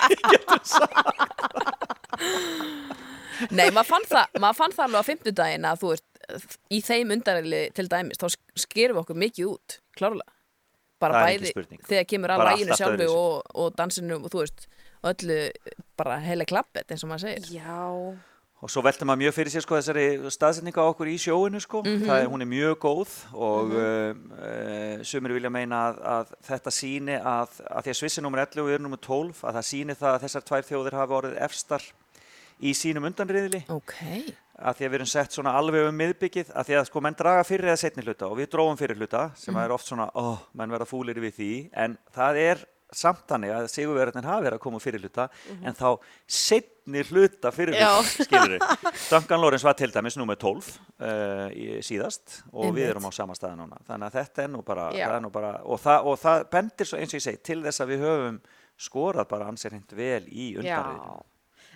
[3.55, 6.05] Nei, maður fann það, maður fann það alveg á fimmtudaginn að þú veist,
[6.71, 10.35] í þeim undarili til dæmis, þá sk- skerum við okkur mikið út, klárlega.
[10.99, 11.53] Bara bæði
[11.87, 14.65] þegar kemur að læginu sjálfu og, og dansinu og þú veist,
[15.07, 15.37] öllu
[15.99, 17.53] bara heila klappet eins og maður segir.
[17.61, 17.77] Já,
[18.59, 20.03] og svo veltum maður mjög fyrir sér sko þessari
[20.35, 21.79] staðsetninga okkur í sjóinu sko.
[21.87, 26.71] Það er, hún er mjög góð og mm uh, sumir vilja meina að, að þetta
[26.75, 29.67] síni að, að því að Svissi nummer 11 og við erum nummer 12 að það
[29.69, 31.85] síni það að þessar tvær þjóðir hafi orðið efstar
[32.59, 33.95] í sínum undanriðili Ok,
[34.59, 37.17] að því að við erum sett svona alveg um miðbyggið að því að sko menn
[37.19, 40.35] draga fyrir eða setni hluta og við dróum fyrir hluta sem er oft svona, ó,
[40.59, 41.53] menn verða fúlir við því.
[41.79, 42.65] En það er
[42.95, 45.27] samt þannig að sigurverðin hafi verið að koma fyrir hluta
[45.61, 45.89] en þá
[46.25, 48.63] setni hluta fyrir hluta, skilur við
[49.11, 52.79] Duncan Lawrence var til dæmis nummer 12 uh, í, síðast og Einmitt.
[52.79, 53.77] við erum á sama staði núna.
[53.85, 57.01] Þannig að þetta er nú bara, er nú bara og, það, og það bendir svo
[57.01, 58.39] eins og ég segi til þess að við höfum
[58.79, 61.19] skorað bara ansið hreint vel í Já, undanriðinu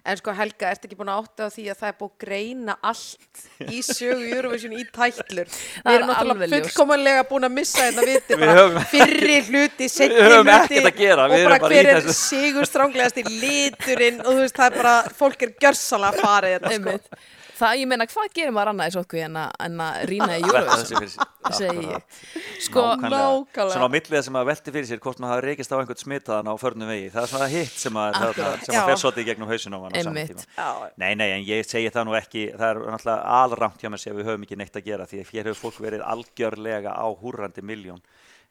[0.03, 2.23] en sko Helga, ertu ekki búin að átta á því að það er búið að
[2.23, 5.51] greina allt í sögu Eurovision í tætlur.
[5.53, 10.17] Við er erum náttúrulega fullkomanlega búin að missa þetta viti, Við bara fyrri hluti, setni
[10.19, 12.17] Við höfum hluti ekkert að gera, og við erum bara bara í hver er þessu.
[12.19, 16.75] sigur stránglegast í liturinn og þú veist, það er bara, fólk er gjörsalega farið þetta
[16.81, 17.23] sko.
[17.63, 21.29] Það, ég meina, hvað gerir maður annað í sótku en að, rýna í fyrir sér.
[21.53, 22.17] Segi ég.
[22.63, 23.67] Sko, nákvæmlega.
[23.71, 26.51] Svona á millið sem að velti fyrir sér hvort maður hafi reykist á einhvern smitaðan
[26.51, 27.07] á förnum vegi.
[27.13, 28.35] Það er svona hitt sem að, Akkurat.
[28.39, 28.79] þarna- sem Já.
[28.81, 30.43] að fer svolítið í gegnum hausin á hann á saman Einmitt.
[30.43, 30.91] tíma.
[30.97, 34.15] Nei, nei, en ég segi það nú ekki, það er náttúrulega alrangt hjá mér sem
[34.15, 37.61] við höfum ekki neitt að gera því að hér hefur fólk verið algjörlega á húrrandi
[37.63, 38.01] miljón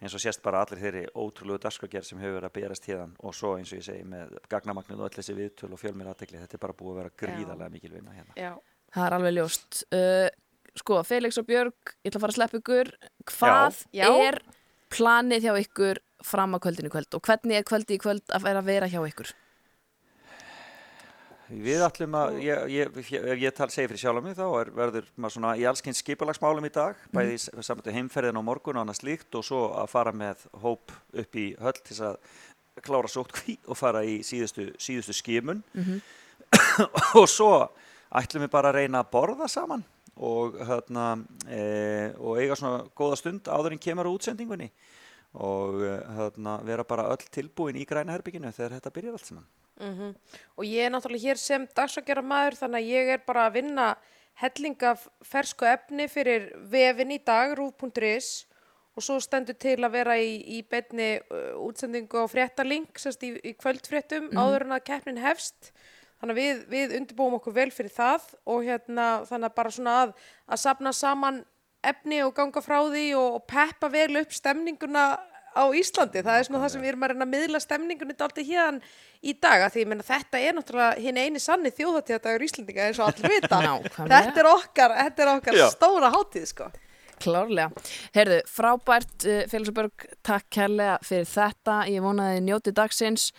[0.02, 3.34] eins og sést bara allir þeirri ótrúlegu dagskragerð sem hefur verið að berast hérðan og
[3.34, 6.58] svo eins og ég segi með gagnamagnið og öll þessi viðtöl og fjölmir aðtekli, þetta
[6.58, 8.34] er bara búið að vera gríðarlega mikil vinna hérna.
[8.34, 8.58] já.
[8.94, 9.82] Það er alveg ljóst.
[9.92, 10.28] Uh,
[10.78, 12.94] sko, Felix og Björg, ég ætla að fara að sleppa ykkur.
[13.32, 14.08] Hvað Já.
[14.08, 14.40] er
[14.92, 18.62] planið hjá ykkur fram að kvöldinu kvöld og hvernig er kvöldi í kvöld að vera
[18.62, 19.32] að vera hjá ykkur?
[21.52, 25.08] Við ætlum að, ég, ég, ég, ég tal segi fyrir sjálf mig þá er, verður
[25.20, 27.64] maður svona í allskynns skipulagsmálum í dag, bæði mm.
[27.66, 31.50] samanlega heimferðin á morgun og annað slíkt og svo að fara með hóp upp í
[31.60, 32.40] höll til þess að
[32.86, 35.60] klára sótkví og fara í síðustu, síðustu skimun
[37.20, 37.52] og svo
[38.20, 39.84] ætlum við bara að reyna að borða saman
[40.16, 41.06] og, hérna,
[41.48, 44.68] e, og eiga svona góða stund áður en kemur á útsendingunni
[45.40, 49.50] og e, hérna, vera bara öll tilbúin í græna herbygginu þegar þetta byrjar allt saman.
[49.80, 50.12] Mm
[50.56, 53.86] Og ég er náttúrulega hér sem dagsakjara maður þannig að ég er bara að vinna
[54.42, 58.46] helling af fersku efni fyrir vefin í dag, rúf.is
[58.92, 63.32] og svo stendur til að vera í, í beinni uh, útsendingu á fréttalink sérst í,
[63.40, 64.36] í kvöldfréttum Mhm.
[64.38, 65.72] áður en að keppnin hefst
[66.22, 69.96] þannig að við, við undirbúum okkur vel fyrir það og hérna þannig að bara svona
[70.04, 70.14] að,
[70.46, 71.42] að sapna saman
[71.82, 75.06] efni og ganga frá því og, og peppa vel upp stemninguna
[75.52, 78.52] á Íslandi, það er svona það sem við erum að reyna að miðla stemningunni dálítið
[78.54, 82.86] hérna í dag að því ég meina þetta er náttúrulega hinn eini sanni þjóðatíðadagur Íslandinga
[82.86, 83.58] eins og allir vita.
[84.14, 86.70] Þetta er okkar, þetta er okkar stóra hátíð sko
[87.20, 87.68] Klárlega.
[88.16, 91.76] Herðu, frábært uh, Félagsborg, takk kærlega fyrir þetta.
[91.92, 93.30] Ég vonaði njóti dagsins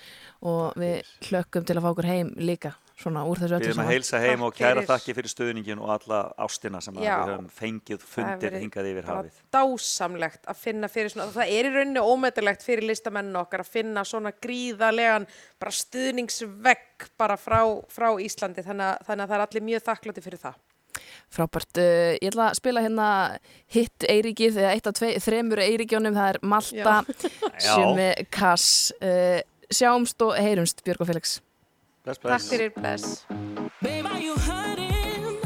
[0.43, 3.83] og við hlökkum til að fá okkur heim líka, svona úr þessu Við öllu erum
[3.83, 7.15] að heilsa heim og kæra þakki fyrir stöðningin og alla ástina sem Já.
[7.23, 9.39] við höfum fengið Það fundir hingað yfir hafið.
[9.55, 14.03] dásamlegt að finna fyrir svona, það er í rauninni ómetalegt fyrir listamennin okkar að finna
[14.07, 15.27] svona gríðarlegan
[15.59, 17.59] bara stuðningsvegg bara frá,
[17.91, 20.61] frá Íslandi þannig að, þannig að það er allir mjög þakklátti fyrir það.
[21.33, 21.79] Frábært.
[21.81, 23.07] Uh, ég ætla að spila hérna
[23.73, 26.99] hitt Eiríkið, eða eitt af tvei, þremur Eiríkjónum, það er Malta,
[28.07, 28.93] er Kass.
[29.01, 29.41] Uh,
[29.73, 31.39] sjáumst og heyrumst, Björg og Felix.
[32.03, 33.25] Bless, Takk fyrir, bless.
[33.81, 35.39] Babe, are you hurting?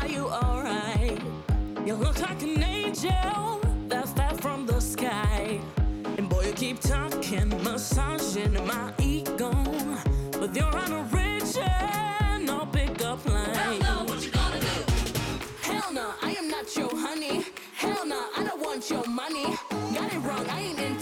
[0.00, 1.22] Are you alright?
[1.86, 5.60] You look like an angel that fell from the sky.
[6.18, 9.03] And boy, you keep talking, massaging my ego.
[18.04, 19.44] Hell no, I don't want your money.
[19.94, 20.93] Got it wrong, I ain't into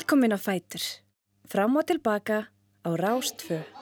[0.00, 0.80] Velkomin á Fætur.
[1.44, 2.48] Fram og tilbaka
[2.88, 3.79] á Rástfö.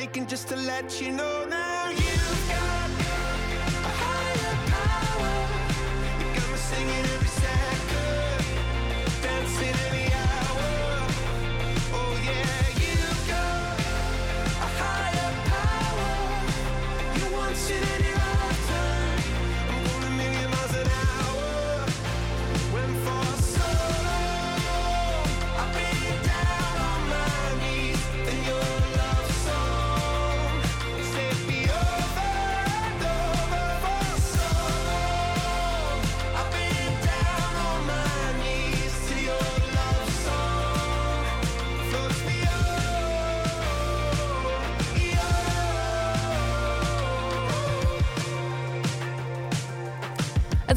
[0.00, 1.49] shaking just to let you know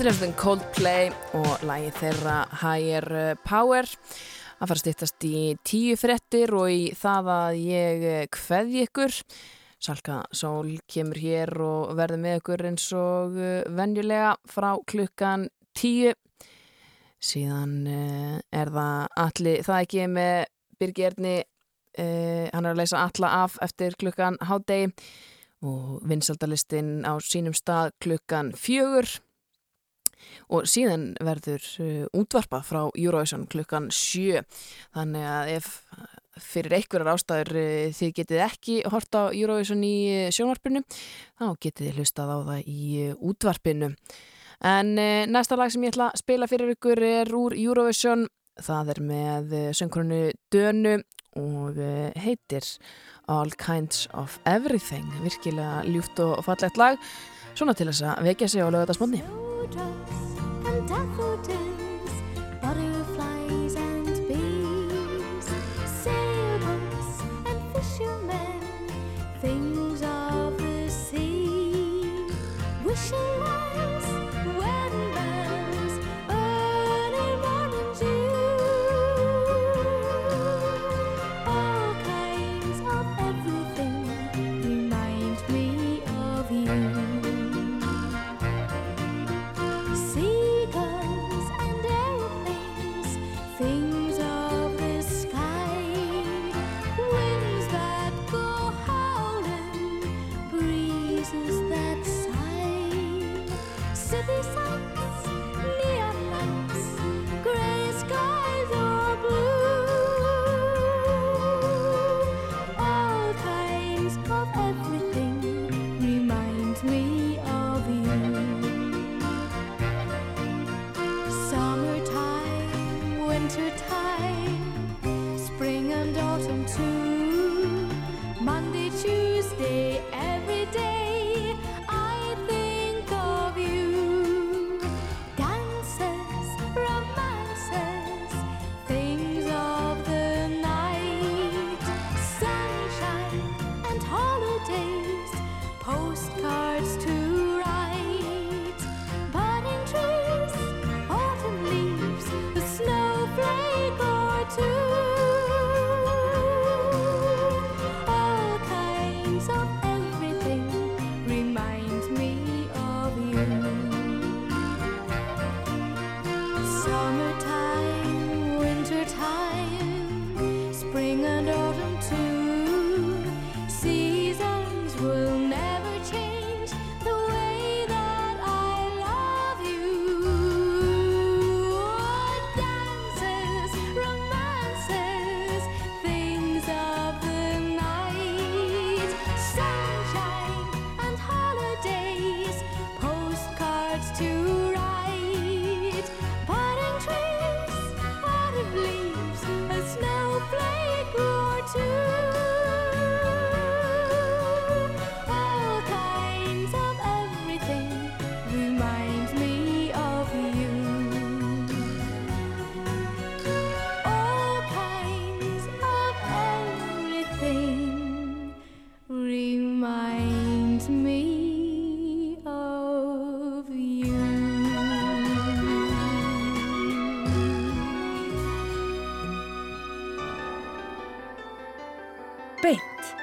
[0.04, 3.06] Skemmtilegumstum Coldplay og lægi þeirra Higher
[3.40, 8.04] Power að fara að stýttast í tíu frettir og í það að ég
[8.36, 9.16] hveði ykkur.
[9.80, 16.12] Salka Sól kemur hér og verður með ykkur eins og eh, venjulega frá klukkan tíu.
[17.24, 20.38] Síðan eh, er það allir, það ekki með
[20.84, 24.92] Birgi Erni eh, hann er að leysa alla af eftir klukkan hádegi
[25.64, 29.08] og vinsaldalistinn á sínum stað klukkan fjögur
[30.54, 34.44] og síðan verður eh, útvarpað frá Eurovision klukkan 7
[34.96, 35.72] þannig að ef
[36.44, 41.90] fyrir einhverjar ástæður eh, þið getið ekki horta á Eurovision í eh, sjónvarpinu þá getið
[41.90, 43.94] þið hlustað á það í útvarpinu.
[44.64, 44.94] En
[45.28, 48.30] næsta lag sem ég ætla að spila fyrir ykkur er úr Eurovision.
[48.64, 50.20] Það er með söngkronu
[50.54, 50.94] Dönu
[51.42, 51.82] og
[52.16, 52.70] heitir
[53.28, 55.10] All Kinds of Everything.
[55.26, 57.02] Virkilega ljúft og fallegt lag.
[57.54, 59.22] Svona til þess að vekja sig á lögata smotni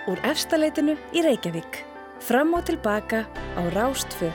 [0.09, 1.83] úr efstaleitinu í Reykjavík.
[2.21, 4.31] Fram og tilbaka á Rástfö.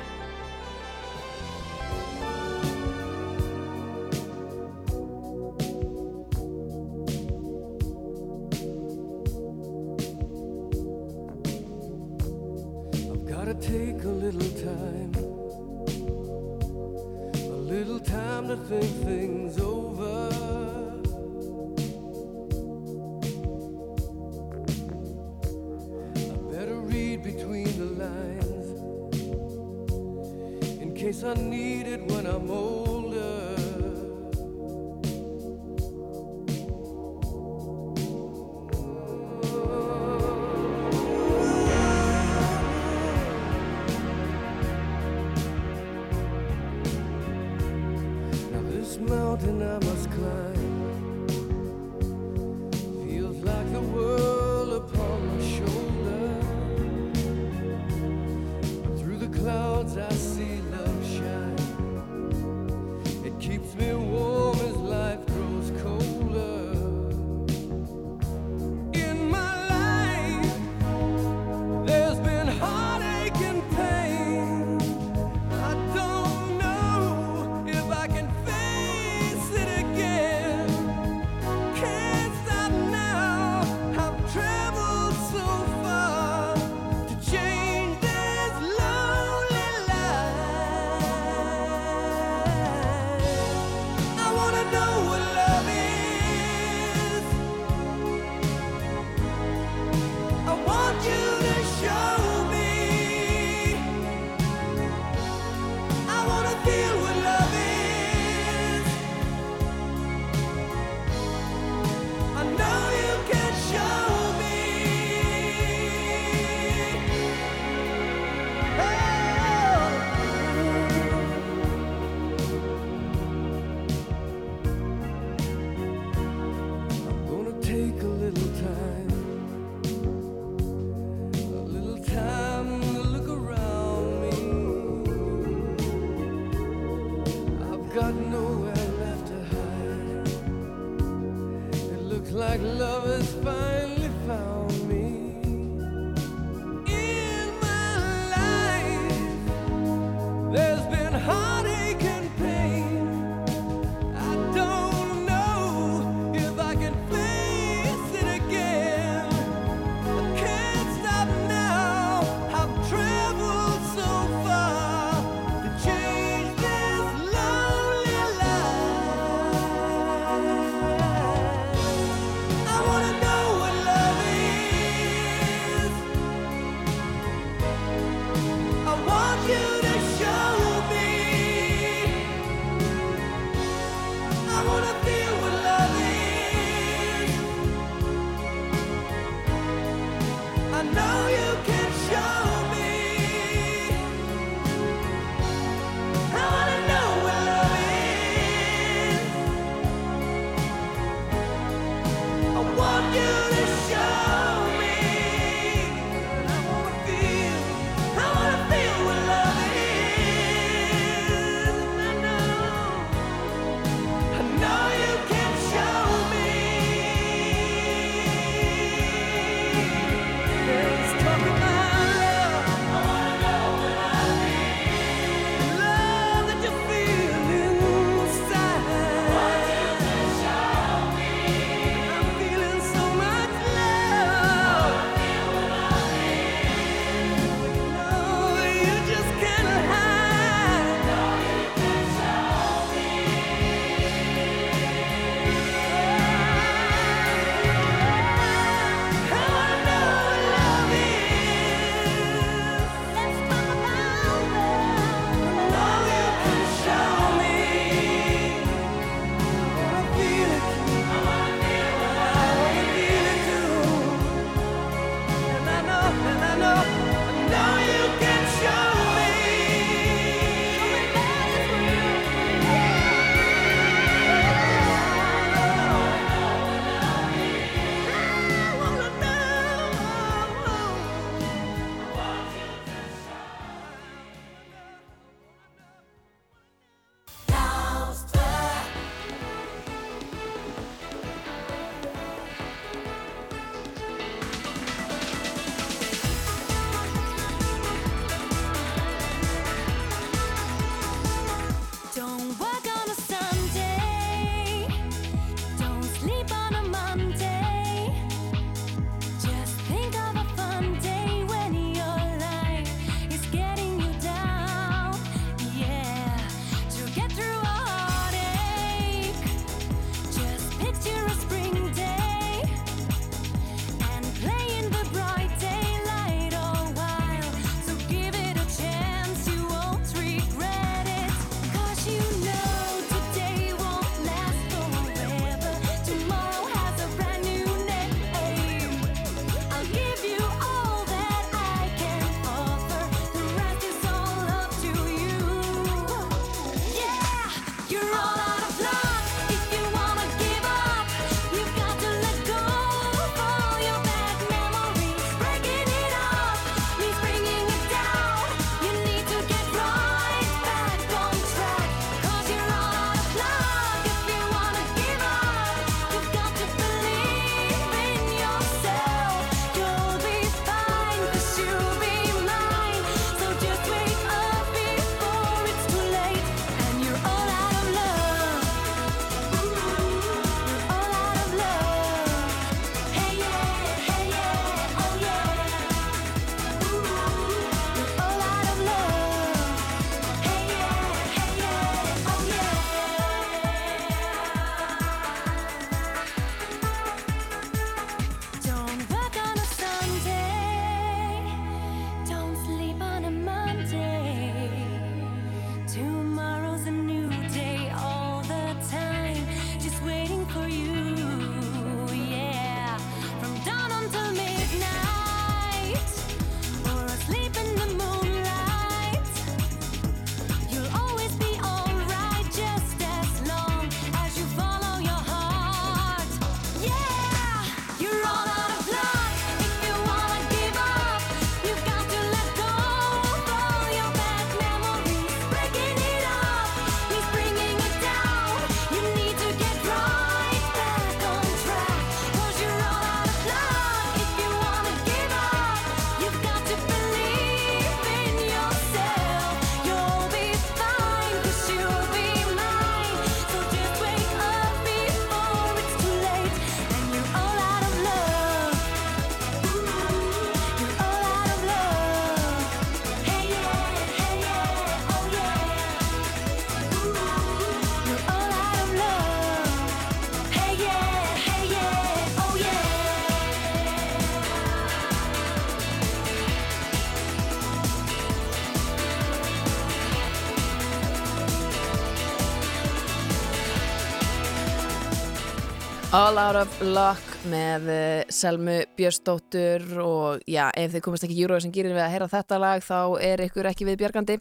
[486.16, 491.66] All Out of Luck með eh, Selmu Björnsdóttur og já, ef þið komast ekki júruður
[491.66, 494.38] sem gerir við að heyra þetta lag þá er ykkur ekki við bjargandi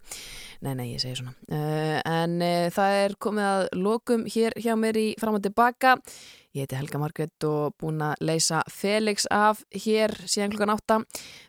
[0.63, 1.33] Nei, nei, ég segi svona.
[1.51, 5.97] Uh, En uh, það er komið að lokum hér hjá mér í fram og tilbaka
[6.55, 11.01] Ég heiti Helga Margrét og búin að leysa Felix af hér síðan klukkan átta.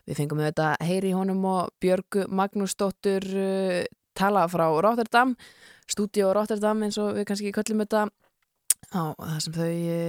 [0.03, 3.81] Við fengum við þetta heyri í honum og Björgu Magnúsdóttur uh,
[4.17, 5.37] tala frá Rotterdam
[5.87, 8.09] Stúdíó Rotterdam eins og við kannski köllum þetta
[8.93, 10.01] á það sem þau e,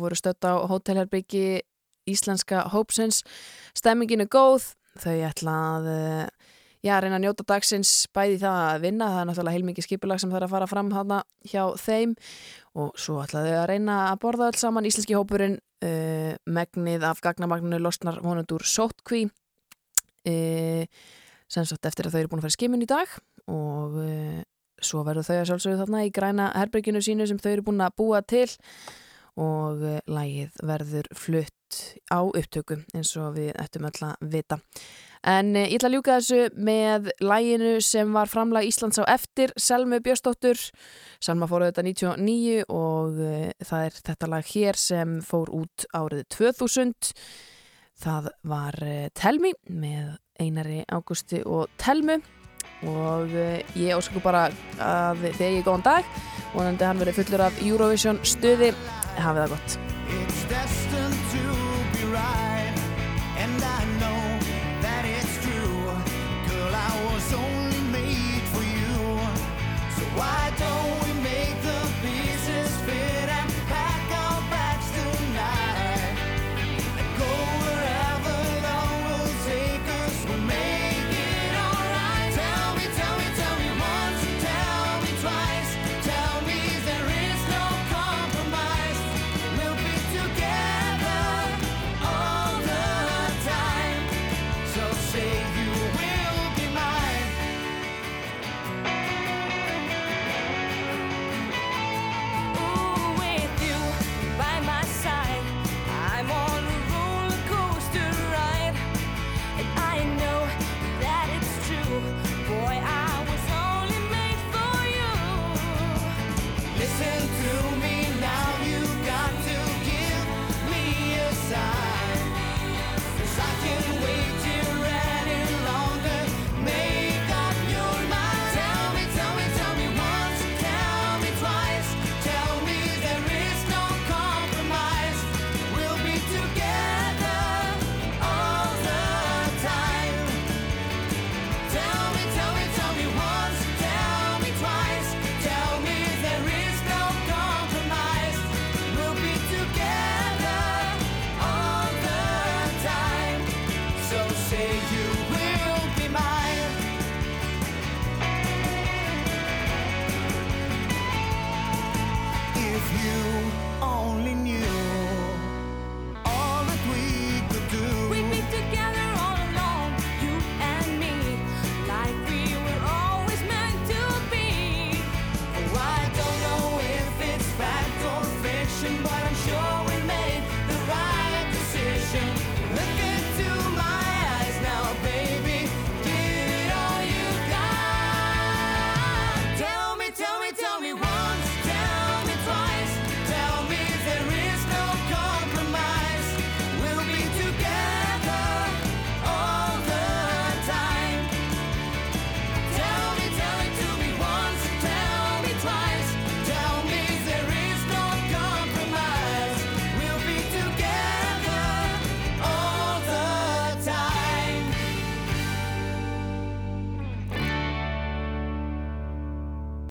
[0.00, 1.60] voru stödd á hótelherbyggi
[2.10, 3.22] íslenska Hópsins.
[3.76, 6.00] Stemmingin er góð þau ætla að e,
[6.86, 10.32] já, reyna að njóta dagsins bæði það að vinna það er náttúrulega heilmikið skipulag sem
[10.32, 12.14] þarf að fara fram hana hjá þeim.
[12.80, 14.88] Og svo ætla þau að reyna að borða öll saman.
[14.88, 19.26] Íslenski hópurinn e, megnið af gagnamagninu losnar vonandur sótkví
[20.28, 20.86] e,
[21.50, 23.18] sem sagt eftir að þau eru búin að fara skimun í dag
[23.50, 24.14] og e,
[24.84, 27.96] svo verður þau að sjálfsögðu þarna í græna herberginu sínu sem þau eru búin að
[28.00, 28.48] búa til
[29.38, 31.78] og eh, lagið verður flutt
[32.10, 34.58] á upptöku eins og við ættum öll að vita.
[35.26, 39.54] En eh, ég ætla að ljúka þessu með læginu sem var framlag Íslands á eftir,
[39.56, 40.58] Selmu Björnsdóttur.
[41.22, 46.26] Selma fór auðvitað 99 og eh, það er þetta lag hér sem fór út árið
[46.36, 47.14] 2000.
[48.00, 48.76] Það var
[49.12, 52.16] Telmi með Einari Ágústi og Telmu
[52.88, 54.48] og eh, ég ósku bara
[54.80, 56.04] að þið eigi góðan dag.
[56.54, 58.70] Vonandi hann verið fullur af Eurovision stuði.
[59.20, 59.70] Hafið það gott